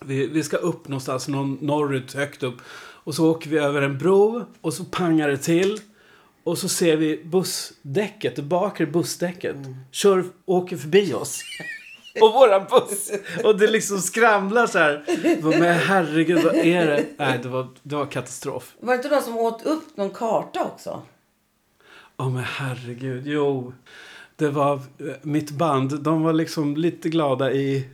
[0.00, 2.56] vi, vi ska upp någonstans, någon, norrut, högt upp.
[3.04, 5.78] Och så åker vi över en bro och så pangar det till.
[6.44, 9.56] Och så ser vi bussdäcket, det bakre bussdäcket,
[9.90, 11.42] kör, åker förbi oss.
[12.20, 13.10] Och våran buss.
[13.44, 15.04] Och det liksom skramlar så här.
[15.42, 17.06] Men herregud, vad är det?
[17.16, 18.74] Nej, det var, det var katastrof.
[18.80, 21.02] Var det inte någon som åt upp någon karta också?
[22.16, 23.72] Åh men herregud, jo.
[24.36, 24.80] Det var
[25.22, 27.88] mitt band, de var liksom lite glada i...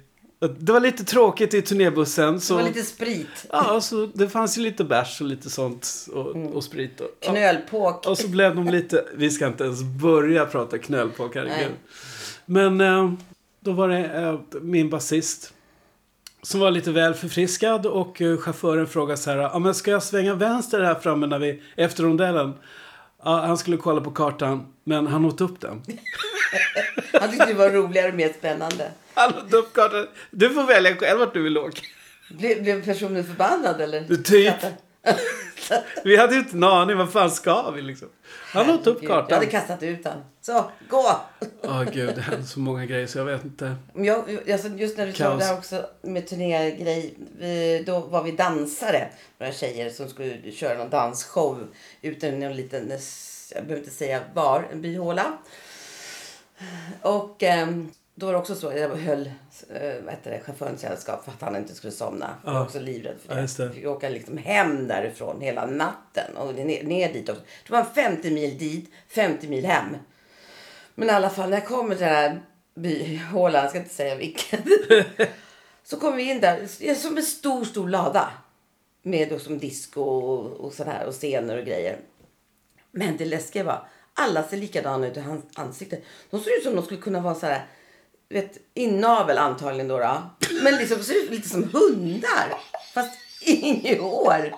[0.59, 2.35] Det var lite tråkigt i turnébussen.
[2.35, 3.46] Det Så, var lite sprit.
[3.50, 6.09] Ja, så det fanns ju lite bärs och lite sånt.
[6.12, 7.00] Och, och sprit.
[7.00, 7.31] Och, ja.
[7.31, 8.07] Knölpåk.
[8.07, 9.04] och så blev de lite...
[9.14, 11.72] Vi ska inte ens börja prata knölpåk, herregud.
[12.46, 12.66] Nej.
[12.66, 13.12] Men eh,
[13.60, 15.54] då var det eh, min basist.
[16.42, 19.38] Som var lite väl förfriskad och eh, chauffören frågade så här.
[19.38, 22.54] Ja, men ska jag svänga vänster här framme när vi, efter rondellen?
[23.24, 25.82] Ja, han skulle kolla på kartan, men han åt upp den.
[27.12, 28.90] Han tyckte det var roligare och mer spännande.
[29.14, 30.06] Han åt upp kartan.
[30.30, 31.82] Du får välja själv vart du vill åka.
[32.30, 34.16] Blev, blev personen förbannad eller?
[34.16, 34.54] Typ.
[36.04, 36.96] Vi hade ju inte en aning.
[36.96, 38.08] Vad fan ska vi liksom?
[38.52, 39.38] Han åt upp Herregud, Jag kartan.
[39.38, 40.24] hade kastat ut han.
[40.40, 41.20] Så, gå!
[41.62, 43.76] Åh gud, det hände så många grejer så jag vet inte.
[43.94, 47.14] Jag, alltså just när du sa det här också med turnégrej.
[47.38, 49.08] Vi, då var vi dansare.
[49.38, 51.66] Några tjejer som skulle köra någon dansshow.
[52.02, 52.92] Ute i någon liten
[53.54, 55.38] jag behöver inte säga var, en byhåla.
[57.02, 59.26] Och ehm, då var det också så, jag höll
[59.70, 62.35] eh, vad heter det, chauffören sällskap för att han inte skulle somna.
[62.44, 62.64] Jag var Ja.
[62.64, 63.40] också livrädd för Ja, det.
[63.42, 63.72] just det.
[63.72, 67.42] Fick åka liksom hem därifrån hela natten och ner, ner dit också.
[67.66, 69.96] Det var 50 mil dit, 50 mil hem.
[70.94, 72.40] Men i alla fall när jag kommer till den här
[72.74, 74.61] byhålan, jag ska inte säga vilken.
[75.85, 78.31] så kommer vi in där, som en stor, stor lada.
[79.02, 81.98] Med då som disco och, och sådär och scener och grejer.
[82.90, 85.98] Men det läskiga var, alla ser likadana ut i hans ansikte.
[86.31, 87.66] De ser ut som de skulle kunna vara så här,
[88.34, 89.98] vet, inavel antagligen då.
[89.98, 90.30] då.
[90.62, 92.54] Men liksom ser ut lite som hundar.
[92.94, 94.54] Fast inget hår.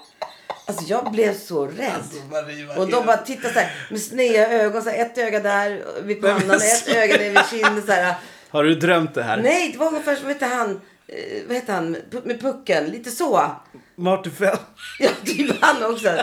[0.67, 2.05] Alltså jag blev så rädd.
[2.31, 4.83] Marie, Och de bara tittar så här med sneda ögon.
[4.83, 7.83] Så här, ett öga där vid pannan, ett öga där vid kinden.
[7.87, 8.15] Så här.
[8.49, 9.37] Har du drömt det här?
[9.37, 10.81] Nej, det var ungefär som, vet han,
[11.13, 12.85] eh, vad heter han, Pu- med pucken.
[12.87, 13.51] Lite så.
[13.97, 14.57] Martin Fell.
[14.99, 16.07] Ja, typ han också.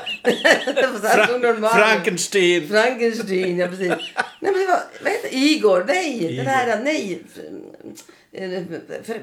[1.41, 1.69] normal.
[1.75, 2.67] Frankenstein.
[2.69, 3.87] Frankenstein, ja precis.
[3.89, 5.83] Nej men det var, vad heter Igor?
[5.87, 6.37] Nej, Igor.
[6.43, 7.23] den här, nej.
[8.31, 8.61] Eh,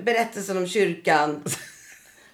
[0.04, 1.42] Berättelsen om kyrkan.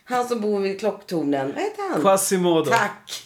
[0.04, 1.52] Han som bor vid klocktornen.
[1.54, 2.00] Vad heter han?
[2.00, 2.70] Quasimodo.
[2.70, 3.22] Tack.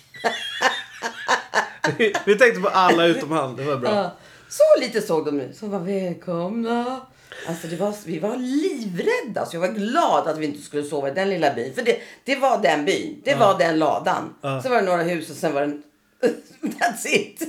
[2.27, 3.57] Vi tänkte på alla utom han.
[3.57, 3.91] Det var bra.
[3.95, 4.17] Ja.
[4.49, 5.57] Så lite såg de ut.
[5.57, 7.07] Så var välkomna.
[7.49, 9.47] Alltså det var, vi var livrädda.
[9.47, 11.75] Så jag var glad att vi inte skulle sova i den lilla byn.
[11.75, 13.21] För det, det var den byn.
[13.25, 14.35] Det var den ladan.
[14.41, 14.63] Ja.
[14.63, 15.81] Så var det några hus och sen var det...
[16.61, 17.43] That's it.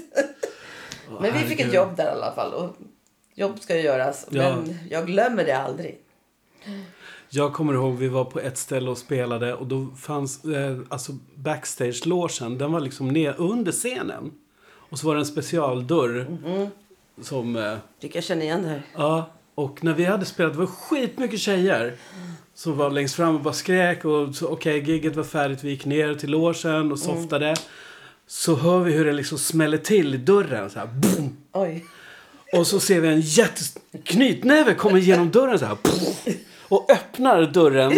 [1.22, 2.54] Men vi fick ett jobb där i alla fall.
[2.54, 2.76] Och
[3.36, 4.28] jobb ska ju göras.
[4.30, 4.56] Ja.
[4.56, 6.00] Men jag glömmer det aldrig.
[7.30, 11.12] Jag kommer ihåg vi var på ett ställe och spelade och då fanns eh, alltså
[11.36, 12.58] backstage-logen.
[12.58, 14.32] Den var liksom ner under scenen.
[14.90, 16.28] Och så var det en specialdörr.
[16.30, 16.68] Mhm.
[17.22, 18.82] Som, eh, jag känner igen det här.
[18.96, 19.30] ja.
[19.56, 21.96] Och när vi hade spelat, det var skitmycket tjejer.
[22.54, 24.06] Som var längst fram och bara skrek.
[24.06, 25.64] Och så, okej, gigget var färdigt.
[25.64, 27.56] Vi gick ner till logen och softade.
[28.28, 30.70] Så hör vi hur det liksom smäller till i dörren.
[30.70, 31.38] Så här, boom!
[31.54, 31.86] Oj.
[32.54, 35.78] Och så ser vi en jätteknytnäve komma genom dörren så här.
[36.68, 37.94] Och öppnar dörren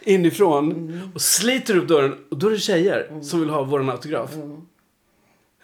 [0.00, 1.10] inifrån.
[1.14, 2.14] Och sliter upp dörren.
[2.30, 4.30] Och då är det tjejer som vill ha våran autograf.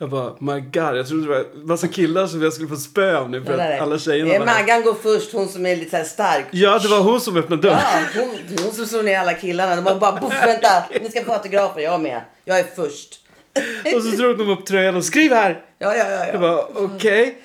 [0.01, 0.97] Jag bara, my god.
[0.97, 3.45] Jag trodde det var massa killar som jag skulle få spö av nu.
[3.45, 4.63] För där att alla tjejerna var här.
[4.63, 5.33] Maggan går först.
[5.33, 6.47] Hon som är lite så här stark.
[6.51, 7.79] Ja, det var hon som öppnade dörren.
[8.15, 9.77] Ja, hon, hon som slår ner alla killarna.
[9.77, 10.69] De bara, bara boff, vänta.
[11.03, 11.81] Ni ska få autografer.
[11.81, 12.21] Jag med.
[12.45, 13.21] Jag är först.
[13.97, 15.65] Och så drog de upp tröjan och skriv här.
[15.79, 16.27] Ja, ja, ja.
[16.27, 16.39] Jag ja.
[16.39, 17.39] bara, okej.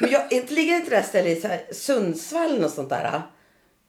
[0.00, 3.22] Men jag, inte ligger inte det här stället i så här Sundsvall och sånt där?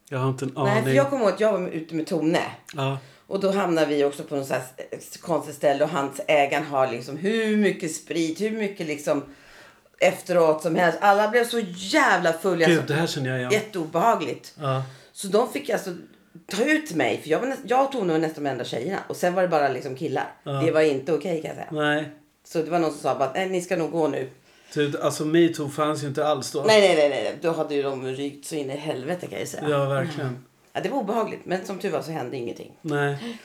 [0.10, 0.96] Jag har inte en Nej, för aning.
[0.96, 2.42] jag kommer ihåg att jag var ute med Tone.
[2.74, 2.98] Ja.
[3.28, 4.52] Och då hamnar vi också på något
[5.22, 9.24] konstigt ställe och hans ägaren har liksom hur mycket sprit, hur mycket liksom
[10.00, 10.98] efteråt som helst.
[11.02, 12.66] Alla blev så jävla fulla.
[12.68, 13.52] Gud, Alltså, det här känner jag igen.
[13.52, 14.54] jätteobehagligt.
[14.60, 14.84] Ja.
[15.12, 15.96] Så de fick alltså
[16.52, 17.20] ta ut mig.
[17.22, 19.00] För jag, var näst, jag Tone var nästan de enda tjejerna.
[19.08, 20.34] Och sen var det bara liksom killar.
[20.44, 20.52] Ja.
[20.52, 21.84] Det var inte okej kan jag säga.
[21.84, 22.10] Nej.
[22.44, 24.30] Så det var någon som sa bara, nej ni ska nog gå nu.
[24.74, 26.64] Typ, Alltså metoo fanns ju inte alls då.
[26.68, 27.36] Nej, nej, nej, nej.
[27.42, 29.70] Då hade ju de rykt så in i helvete kan jag säga.
[29.70, 30.44] Ja, verkligen.
[30.78, 31.46] Ja, det var obehagligt.
[31.46, 32.72] Men som tur var så hände ingenting.
[32.82, 33.38] Nej.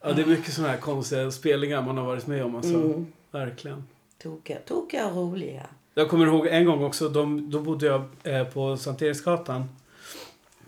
[0.00, 2.56] Ja, det är mycket sådana här konstiga spelningar man har varit med om.
[2.56, 2.74] Alltså.
[2.74, 3.06] Mm.
[3.30, 3.84] Verkligen.
[4.22, 5.66] Tokiga, tokiga och roliga.
[5.94, 9.68] Jag kommer ihåg en gång också, de, då bodde jag eh, på Sankt Eriksgatan.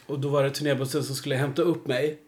[0.07, 2.19] Och då var det turnébussen som skulle hämta upp mig.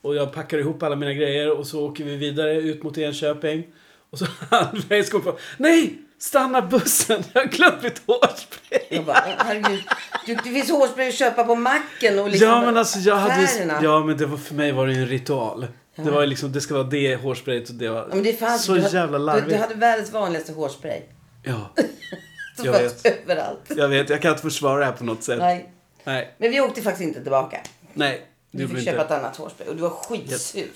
[0.00, 3.66] Och jag packar ihop alla mina grejer och så åker vi vidare ut mot Enköping.
[4.10, 5.98] Och så halvvägs kommer jag på, nej!
[6.20, 7.22] Stanna bussen!
[7.32, 8.80] Jag har glömt mitt hårspray!
[8.88, 9.82] Jag bara, "Åh, herregud.
[10.26, 13.78] Du, det finns hårspray att köpa på macken och liksom ja men alltså jag hade.
[13.82, 15.66] Ja men det var, för mig var det ju en ritual.
[15.96, 18.32] Det var ju liksom, det ska vara det hårsprayet och det var Ja, men det
[18.32, 19.48] fanns, så du, jävla du, larvigt.
[19.48, 21.00] du hade världens vanligaste hårspray.
[21.44, 21.70] Ja,
[22.62, 23.06] Jag vet.
[23.06, 23.60] överallt.
[23.76, 24.10] jag vet.
[24.10, 25.38] Jag kan inte försvara det här på något sätt.
[25.38, 25.70] Nej.
[26.04, 26.34] Nej.
[26.38, 27.60] Men vi åkte faktiskt inte tillbaka.
[27.94, 28.26] Nej.
[28.50, 29.14] Gjorde fick köpa inte.
[29.14, 30.66] ett annat hårspray och du var skitsur.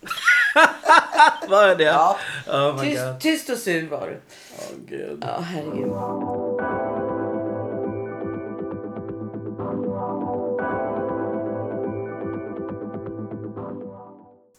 [1.48, 1.84] Var det?
[1.84, 2.18] Ja.
[2.46, 4.20] Oh Tyst, tyst och sur var du.
[4.58, 5.24] Åh gud.
[5.26, 5.92] Ja, herregud.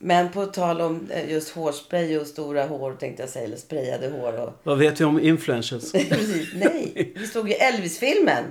[0.01, 4.09] Men på tal om eh, just hårspray och stora hår tänkte jag säga, eller sprayade
[4.09, 4.53] hår och...
[4.63, 5.91] Vad vet vi om influencers?
[6.09, 7.13] Precis, nej.
[7.15, 8.43] Vi stod i Elvis-filmen.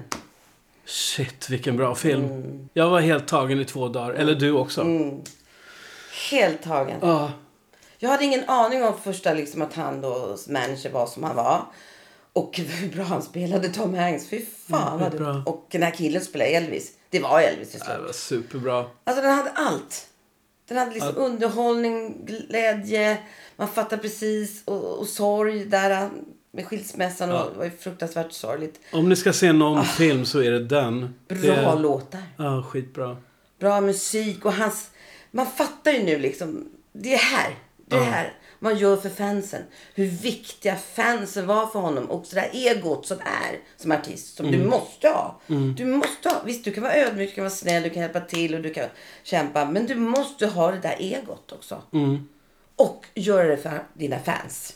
[0.84, 2.68] Shit, vilken bra film.
[2.72, 4.14] Jag var helt tagen i två dagar.
[4.14, 4.80] Eller du också.
[4.80, 5.20] Mm.
[6.30, 6.98] Helt tagen.
[7.02, 7.32] Ja.
[7.98, 11.62] Jag hade ingen aning om första liksom att han då manager var som han var.
[12.32, 14.28] Och hur bra han spelade Tom Hanks.
[14.30, 15.42] Fy fan Mm, vad det du...
[15.50, 16.92] Och den här killen spelade Elvis.
[17.10, 17.98] Det var Elvis till Det slut.
[18.06, 18.84] var superbra.
[19.04, 20.06] Alltså den hade allt.
[20.68, 21.22] Den hade liksom Ja.
[21.22, 23.18] underhållning, glädje,
[23.56, 26.10] man fattar precis och, och sorg där
[26.52, 27.28] med skilsmässan.
[27.28, 27.42] Ja.
[27.44, 28.80] Och det var ju fruktansvärt sorgligt.
[28.92, 31.04] Om ni ska se någon film så är det den.
[31.30, 31.34] Ah.
[31.34, 31.80] Bra det...
[31.80, 32.22] låtar.
[32.36, 33.16] Ja, skitbra.
[33.60, 34.90] Bra musik och hans...
[35.30, 36.68] Man fattar ju nu liksom.
[36.92, 37.54] Det är här.
[37.86, 38.32] Det är här.
[38.58, 39.62] man gör för fansen.
[39.94, 42.10] Hur viktiga fansen var för honom.
[42.10, 44.36] Och så där egot som är som artist.
[44.36, 44.60] Som Mm.
[44.60, 45.40] du måste ha.
[45.76, 46.42] Du måste ha.
[46.44, 48.74] Visst, du kan vara ödmjuk, du kan vara snäll, du kan hjälpa till och du
[48.74, 48.88] kan
[49.22, 49.64] kämpa.
[49.64, 51.82] Men du måste ha det där egot också.
[51.92, 52.28] Mm.
[52.76, 54.74] Och göra det för dina fans.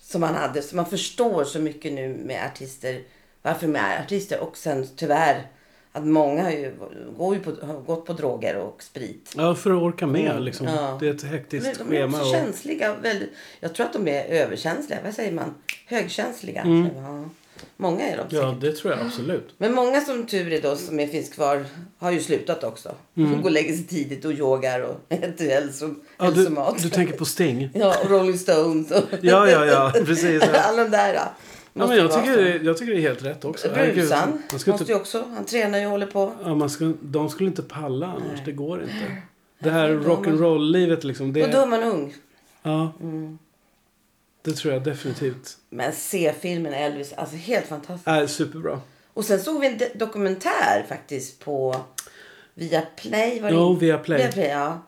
[0.00, 0.62] Som han hade.
[0.62, 3.02] Så man förstår så mycket nu med artister.
[3.42, 4.40] Varför de är artister.
[4.40, 5.46] Och sen tyvärr
[5.92, 6.72] att många har, ju,
[7.16, 9.32] går ju på, har gått på droger och sprit.
[9.36, 10.66] Ja, för att orka med liksom.
[10.66, 10.96] Ja.
[11.00, 12.18] Det är ett hektiskt Men de är schema.
[12.18, 12.34] också Och...
[12.36, 12.94] känsliga.
[13.02, 14.98] Väldigt, jag tror att de är överkänsliga.
[15.04, 15.54] Vad säger man?
[15.86, 16.62] Högkänsliga.
[16.96, 17.24] Ja.
[17.76, 18.32] Många är de säkert.
[18.32, 18.44] Mm.
[18.48, 19.54] Ja, det tror jag absolut.
[19.58, 21.64] Men många som tur är då som är finns kvar
[21.98, 22.94] har ju slutat också.
[23.16, 23.30] Mm.
[23.30, 26.82] De går och lägger sig tidigt och yogar och äter hälso, Ja, du, hälsomat.
[26.82, 27.70] du tänker på Sting?
[27.74, 28.90] Ja, och Rolling Stones.
[28.90, 29.92] Och Ja, ja, ja.
[30.04, 30.42] Precis.
[30.52, 30.60] Ja.
[30.64, 31.18] Alla de där.
[31.74, 33.68] Ja, men jag, tycker det, jag tycker det är helt rätt också.
[33.74, 35.24] Brusan Man måste ju också.
[35.34, 36.32] Han tränar ju och håller på.
[36.44, 38.22] ja, man ska, de skulle inte palla annars.
[38.34, 38.42] Nej.
[38.44, 39.22] Det går inte.
[39.58, 41.26] Det här rock'n'roll-livet liksom.
[41.26, 42.14] Och då Det, är man ung.
[42.62, 43.38] ja, Mm.
[44.42, 47.12] det tror jag definitivt Men se filmen Elvis.
[47.12, 48.08] Alltså helt fantastiskt.
[48.08, 48.80] är superbra.
[49.14, 51.76] Och sen såg vi en dokumentär faktiskt på
[52.54, 53.40] via Play.
[53.40, 54.18] Var det Jo, in- via Play.
[54.18, 54.82] Via Play ja.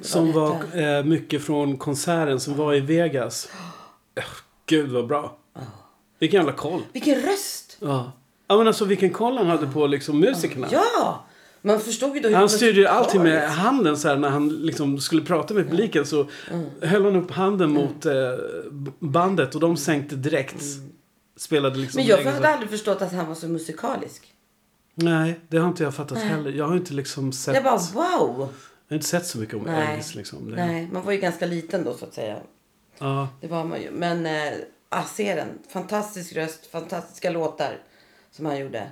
[0.00, 3.48] Som det var eh, mycket från konserten som var i Vegas.
[4.16, 4.22] Oh,
[4.66, 5.36] Gud vad bra.
[6.24, 6.82] Vilken jävla koll.
[6.92, 7.76] Vilken röst!
[7.80, 8.12] Ja.
[8.48, 10.66] ja men alltså vilken koll han hade på liksom musikerna.
[10.70, 11.24] Ja!
[11.62, 14.48] Man förstod ju då hur Han styrde ju alltid med handen så här när han
[14.48, 16.66] liksom skulle prata med publiken så Mm.
[16.82, 18.12] höll han upp handen mot eh,
[18.98, 20.62] bandet och de sänkte direkt.
[21.36, 24.32] Spelade liksom Men jag så- hade aldrig förstått att han var så musikalisk.
[24.94, 26.50] Nej, det har inte jag fattat heller.
[26.52, 27.54] Jag har inte liksom sett...
[27.54, 28.48] Jag bara Jag wow!
[28.88, 29.90] har inte sett så mycket om Nej.
[29.92, 30.50] Elvis liksom.
[30.50, 32.36] Det, Nej, man var ju ganska liten då så att säga.
[32.98, 33.28] Ja.
[33.40, 33.90] Det var man ju.
[33.90, 34.52] Men eh,
[34.94, 35.58] ah, se den.
[35.68, 37.78] Fantastisk röst, fantastiska låtar
[38.30, 38.90] som han gjorde.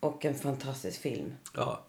[0.00, 1.34] Och en fantastisk film.
[1.56, 1.84] ja.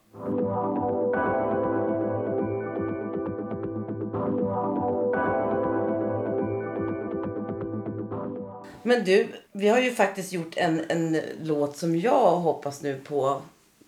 [8.84, 13.42] Men du, vi har ju faktiskt gjort en, en låt som jag hoppas nu på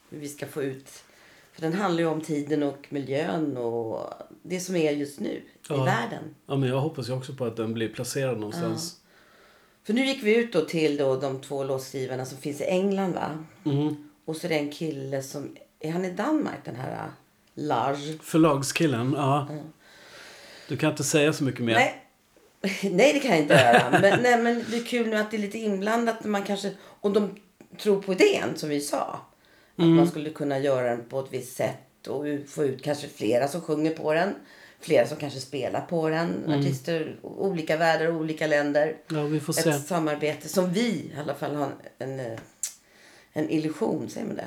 [0.10, 0.90] hur vi ska få ut.
[1.54, 4.00] För den handlar ju om tiden och miljön och
[4.44, 5.84] det som är just nu i Ja.
[5.84, 6.24] världen.
[6.48, 9.02] ja, men jag hoppas ju också på att den blir placerad någonstans.
[9.88, 13.14] För nu gick vi ut då till då de två låtskrivarna som finns i England
[13.14, 13.44] va?
[13.64, 14.10] Mhm.
[14.26, 17.10] Och så är det en kille som, är han i Danmark den här uh,
[17.54, 17.98] Lars?
[18.22, 19.48] Förlagskillen, ja.
[20.68, 21.74] Du kan inte säga så mycket mer.
[21.76, 22.04] Nej.
[22.92, 24.00] nej, det kan jag inte göra.
[24.02, 26.24] Men, nej, men det är kul nu att det är lite inblandat.
[26.24, 27.36] Man kanske, och de
[27.78, 29.22] tror på idén som vi sa.
[29.76, 29.96] Att Mm.
[29.96, 33.62] man skulle kunna göra den på ett visst sätt och få ut kanske flera som
[33.62, 34.36] sjunger på den.
[34.88, 36.44] Flera som kanske spelar på den.
[36.46, 36.60] Mm.
[36.60, 38.96] Artister, olika världar, olika länder.
[39.08, 39.70] Ja, vi får se.
[39.70, 41.70] Ett samarbete som vi i alla fall har
[42.00, 42.26] en, eh,
[43.34, 44.46] en illusion, säger man det?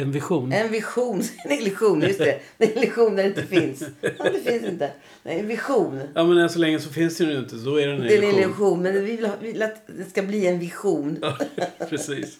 [0.00, 0.52] En vision.
[0.52, 2.38] En vision, en illusion, just det.
[2.58, 3.82] En illusion där det inte finns.
[4.00, 4.90] Ja, det finns inte.
[5.22, 6.00] Nej, en vision.
[6.14, 7.56] Ja, men än så länge så finns det ju inte.
[7.56, 8.40] Då är det en Det är en illusion.
[8.42, 11.18] illusion, men vi vill, ha, vi vill att det ska bli en vision.
[11.22, 11.36] Ja,
[11.88, 12.38] precis.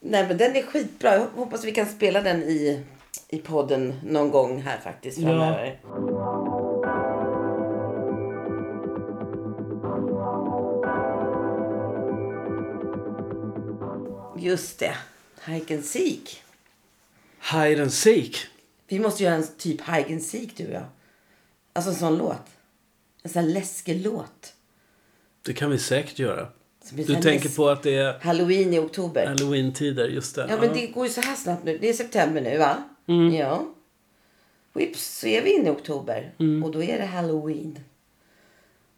[0.00, 1.14] Nej, men den är skitbra.
[1.14, 2.80] Jag hoppas vi kan spela den i,
[3.28, 5.66] i podden någon gång här faktiskt Ja.
[14.40, 14.94] Just det.
[15.44, 16.42] Hike and seek.
[17.52, 18.36] Hide and seek.
[18.88, 20.84] Vi måste göra en typ hike and seek du och jag.
[21.72, 22.46] Alltså en sån låt.
[23.22, 24.54] En sån här läskig låt.
[25.42, 26.48] Det kan vi säkert göra.
[26.90, 29.26] Du tänker på att det är Halloween i oktober.
[29.26, 30.46] halloween-tider, just det.
[30.50, 31.78] Ja, men det går ju så här snabbt nu.
[31.78, 32.82] Det är september nu, va?
[33.06, 33.34] Mm.
[33.34, 33.74] Ja.
[34.72, 36.34] Whips, så är vi inne i oktober.
[36.38, 36.64] Mm.
[36.64, 37.78] Och då är det halloween.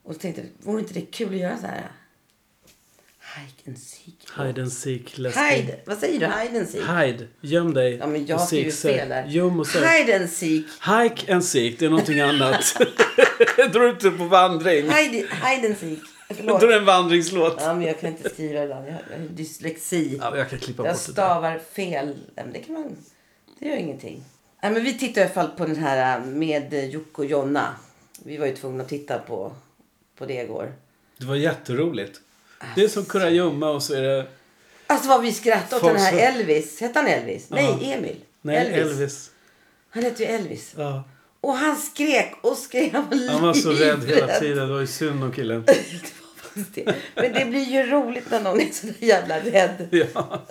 [0.02, 1.90] Och så tänkte jag, vore inte det kul att göra så här?
[3.36, 4.26] Hike and seek.
[4.36, 5.40] Hide and seek, läskig.
[5.40, 5.80] Hide.
[5.84, 6.26] Vad säger du?
[6.26, 6.82] Hide and seek?
[6.82, 7.26] Hide.
[7.40, 7.96] Göm dig.
[7.96, 9.26] Ja, men jag seek, fel där.
[9.26, 9.90] Göm och sök.
[9.90, 10.66] Hide and seek.
[10.66, 12.76] Hike and seek, det är någonting annat.
[13.72, 14.90] Dra ut det på vandring.
[14.90, 15.98] Hide, hide and seek.
[16.28, 16.60] Förlåt.
[16.60, 17.56] Dra en vandringslåt.
[17.60, 18.88] Ja, men jag kan inte skriva ibland.
[18.88, 20.18] Jag har dyslexi.
[20.20, 22.14] Ja, jag kan klippa Jag bort det stavar fel.
[22.34, 22.96] Men det kan man...
[23.58, 24.24] Det gör ingenting.
[24.62, 27.74] Nej, men vi tittar i alla fall på den här äh, med Jocke och Jonna.
[28.24, 29.52] Vi var ju tvungna att titta på,
[30.16, 30.72] på det igår.
[31.18, 32.20] Det var jätteroligt.
[32.74, 34.26] Det är som kurragömma och så är det...
[34.86, 36.80] Alltså vad vi skrattade åt den här Elvis.
[36.80, 37.46] Hette han Elvis?
[37.48, 37.56] Ja.
[37.56, 38.16] Nej, Emil.
[38.42, 39.30] Nej, Elvis.
[39.90, 40.74] Han hette ju Elvis.
[40.76, 41.04] Ja.
[41.40, 42.92] Och han skrek och skrek.
[42.92, 44.68] Han var, Han var så rädd hela tiden.
[44.68, 45.64] Det var ju synd om killen.
[46.74, 46.94] Det.
[47.14, 49.88] Men det blir ju roligt när någon är så jävla rädd.
[50.14, 50.42] Ja.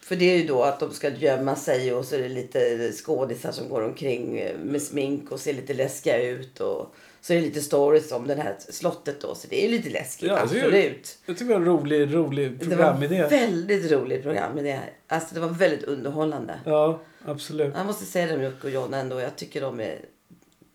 [0.00, 2.92] För det är ju då att de ska gömma sig och så är det lite
[2.92, 6.60] skådisar som går omkring med smink och ser lite läskiga ut.
[6.60, 9.34] Och så är det lite stories om det här slottet då.
[9.34, 11.18] Så det är ju lite läskigt, Ja, absolut.
[11.26, 13.26] Jag tycker det var en rolig, rolig Det var programidé.
[13.26, 14.90] väldigt roligt program med det här.
[15.06, 16.60] Alltså det var väldigt underhållande.
[16.64, 17.74] Ja, absolut.
[17.76, 19.20] Jag måste säga det om Jocke och Jonna ändå.
[19.20, 19.98] Jag tycker de är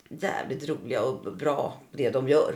[0.09, 2.55] jävligt roliga och bra på det de gör.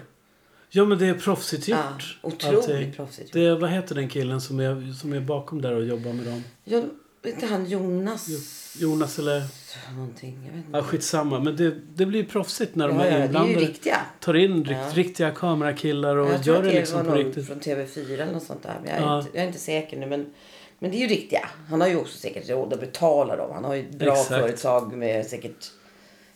[0.69, 1.79] Ja men det är proffsigt gjort.
[2.21, 2.93] Ja, otroligt allting.
[2.93, 3.33] proffsigt gjort.
[3.33, 6.43] Det vad heter den killen som är, som är bakom där och jobbar med dem?
[6.63, 6.83] Jag
[7.27, 8.27] inte han Jonas
[8.79, 9.43] Jonas eller?
[9.95, 10.39] någonting.
[10.45, 10.77] Jag vet inte.
[10.77, 11.39] Ja skitsamma.
[11.39, 13.59] Men det, det blir proffsigt när de Ja, är det är ju inblandade.
[13.59, 13.97] riktiga.
[14.19, 14.91] Tar in rikt, Ja.
[14.93, 17.47] riktiga kamerakillar och jag gör det liksom på riktigt.
[17.47, 18.79] från TV4 eller något sånt där.
[18.83, 19.17] Men jag är, Ja.
[19.19, 20.05] inte, jag är inte säker nu.
[20.05, 20.33] Men,
[20.79, 21.49] men det är ju riktiga.
[21.69, 23.51] Han har ju också säkert råd att betala dem.
[23.53, 24.27] Han har ju bra Exakt.
[24.29, 25.71] företag med säkert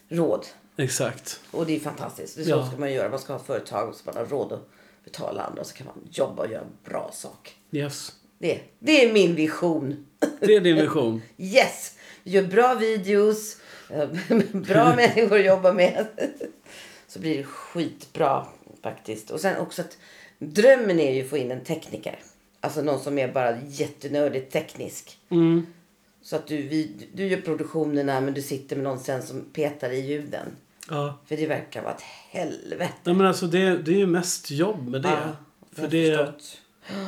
[0.10, 0.46] råd.
[0.78, 1.40] Exakt.
[1.52, 2.36] Och det är fantastiskt.
[2.36, 2.68] Det är så Ja.
[2.68, 3.10] ska man göra.
[3.10, 4.70] Man ska ha företag och så man har råd att
[5.04, 5.64] betala andra.
[5.64, 7.56] Så kan man jobba och göra en bra sak.
[7.72, 8.12] Yes.
[8.44, 10.06] Det, det är min vision.
[10.40, 11.22] Det är din vision.
[11.38, 11.98] Yes!
[12.24, 13.58] Gör bra videos.
[13.90, 14.10] eh,
[14.52, 16.08] Bra människor att jobba med.
[17.08, 18.48] Så blir det skitbra
[18.82, 19.32] faktiskt.
[19.32, 19.98] Och sen också att
[20.40, 22.20] drömmen är ju att få in en tekniker.
[22.60, 25.18] Alltså någon som är bara jättenördigt teknisk.
[25.30, 25.66] Mm.
[26.22, 29.90] Så att du, vi, du gör produktionerna men du sitter med någon sen som petar
[29.90, 30.48] i ljuden.
[30.90, 31.20] Ja.
[31.26, 32.94] För det verkar vara ett helvete.
[33.04, 35.10] Nej men alltså det, det är ju mest jobb med det.
[35.10, 35.36] Ja,
[35.72, 36.60] För det förstått.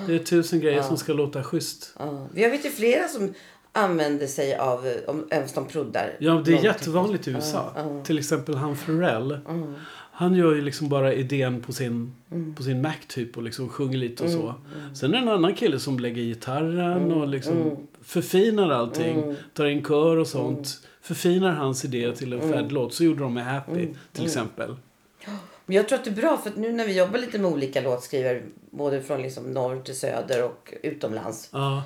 [0.08, 1.94] Det är tusen grejer som ska låta schysst.
[2.00, 2.28] Ja.
[2.34, 3.34] Jag vet ju flera som
[3.72, 6.04] använder sig av, eh, om, även som proddar.
[6.12, 6.64] Ja, det är någonting.
[6.64, 7.72] jättevanligt i USA.
[8.04, 9.40] Till exempel han Pharrell.
[10.18, 12.56] Han gör ju liksom bara idén på sin, Mm.
[12.56, 14.54] på sin Mac typ och liksom sjunger lite och så.
[14.94, 17.12] Sen är det en annan kille som lägger gitarren Mm.
[17.22, 19.36] och liksom förfinar allting.
[19.54, 20.88] Tar in kör och sånt.
[21.02, 22.46] Förfinar hans idé till Mm.
[22.46, 22.94] en färdig låt.
[22.94, 24.76] Så gjorde de med Happy till exempel.
[25.66, 27.52] Men jag tror att det är bra för att nu när vi jobbar lite med
[27.52, 28.42] olika låtskrivare
[28.72, 31.50] både från liksom norr till söder och utomlands.
[31.52, 31.84] Ja.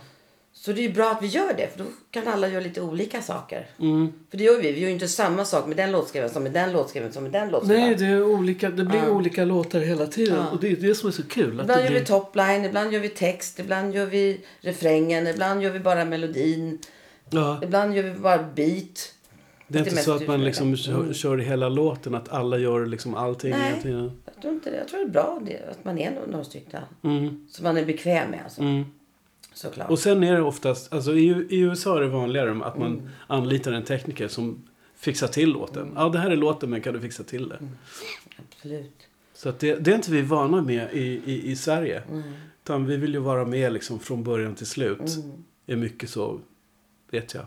[0.53, 3.21] Så det är bra att vi gör det för då kan alla göra lite olika
[3.21, 3.67] saker.
[3.79, 4.13] Mm.
[4.29, 4.71] För det gör vi.
[4.71, 7.49] Vi gör inte samma sak med den låtskrivaren som med den låtskrivaren som med den
[7.49, 7.87] låtskrivaren.
[7.87, 9.09] Nej, det, är olika, det blir Ja.
[9.09, 10.35] olika låtar hela tiden.
[10.35, 10.49] Ja.
[10.49, 11.59] Och det är det som är så kul.
[11.59, 11.99] Att Ibland det gör blir...
[11.99, 16.79] vi topline, ibland gör vi text, ibland gör vi refrängen, ibland gör vi bara melodin,
[17.61, 19.13] ibland gör vi bara beat.
[19.71, 20.77] Det är inte så att man liksom Mm.
[20.77, 22.15] kör, kör hela låten.
[22.15, 23.69] Att alla gör liksom allting Nej.
[23.69, 24.11] hela tiden.
[24.25, 24.77] Jag tror inte det.
[24.77, 26.81] Jag tror det är bra det, att man är några stycken.
[27.01, 27.47] Mm.
[27.49, 28.61] Som man är bekväm med alltså.
[28.61, 28.83] Mm.
[29.53, 29.89] Såklart.
[29.89, 33.09] Och sen är det oftast, alltså i, i USA är det vanligare att man Mm.
[33.27, 35.91] anlitar en tekniker som fixar till låten.
[35.95, 37.55] Ja, det här är låten men kan du fixa till det?
[37.55, 37.69] Mm.
[38.51, 38.91] Absolut.
[39.33, 42.03] Så att det, det är inte vi vana med i, i, i Sverige.
[42.11, 42.23] Mm.
[42.63, 44.99] Utan vi vill ju vara med liksom från början till slut.
[45.15, 45.43] Mm.
[45.67, 46.39] Är mycket så,
[47.11, 47.45] vet jag.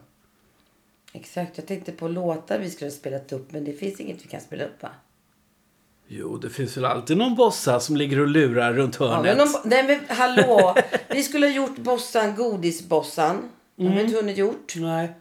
[1.12, 1.58] Exakt.
[1.58, 4.40] Jag tänkte på låtar vi skulle ha spelat upp men det finns inget vi kan
[4.40, 4.88] spela upp va?
[6.06, 9.36] Jo, det finns väl alltid någon bossa som ligger och lurar runt Ja, hörnet.
[9.36, 10.76] men, de, nej men hallå!
[11.08, 13.48] vi skulle ha gjort bossan, godisbossan.
[13.76, 14.74] Det har vi inte hunnit gjort.
[14.76, 15.12] Nej.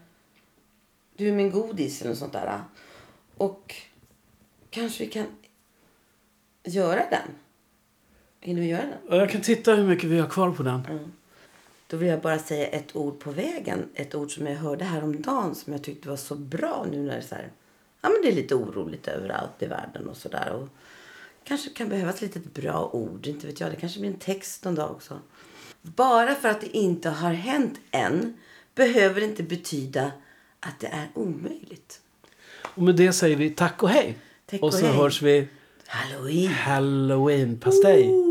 [1.17, 2.59] Du är min godis eller något sånt där.
[3.37, 3.75] Och
[4.69, 5.25] kanske vi kan
[6.63, 7.35] göra den.
[8.39, 9.19] Hinner vi göra den?
[9.19, 11.11] Jag kan titta hur mycket vi har kvar på den.
[11.91, 13.89] Då vill jag bara säga ett ord på vägen.
[13.93, 17.17] Ett ord som jag hörde häromdagen som jag tyckte var så bra nu när det
[17.17, 17.51] är så här,
[18.01, 20.51] ja men det är lite oroligt överallt i världen och sådär.
[20.51, 20.67] Och
[21.43, 23.71] kanske kan behövas lite bra ord, inte vet jag.
[23.71, 25.19] Det kanske blir en text någon dag också.
[25.81, 28.37] Bara för att det inte har hänt än
[28.75, 30.11] behöver det inte betyda
[30.59, 32.01] att det är omöjligt.
[32.61, 34.17] Och med det säger vi tack och hej.
[34.45, 34.95] Tack och och så hej.
[34.95, 35.47] hörs vi
[35.87, 36.47] Halloween!
[36.47, 38.30] halloween-pastej.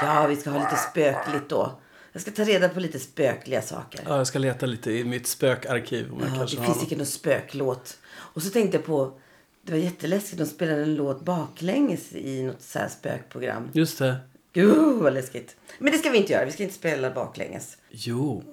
[0.00, 1.80] Ja, vi ska ha lite spökligt då.
[2.12, 4.00] Jag ska ta reda på lite spökliga saker.
[4.06, 6.12] Ja, jag ska leta lite i mitt spökarkiv.
[6.12, 7.98] Om jag Ja, det kanske har finns säkert någon spöklåt.
[8.08, 9.18] Och så tänkte jag på,
[9.62, 13.68] det var jätteläskigt, de spelade en låt baklänges i något så här spökprogram.
[13.72, 14.16] Just det.
[14.52, 15.56] Gud vad läskigt.
[15.78, 17.76] Men det ska vi inte göra, vi ska inte spela baklänges.
[17.90, 18.44] Jo,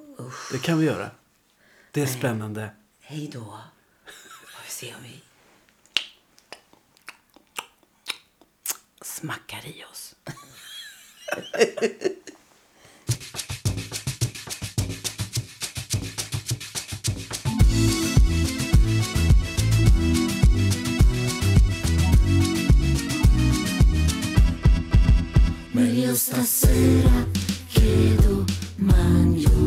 [0.51, 1.09] det kan vi göra.
[1.91, 2.69] Det är spännande.
[3.01, 3.59] Hej då.
[4.45, 5.21] Får vi se om vi
[9.01, 10.12] smackar i oss.
[25.73, 27.25] meio esta será
[27.69, 28.45] que do
[28.77, 29.62] manjo.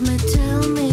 [0.00, 0.87] me, tell me.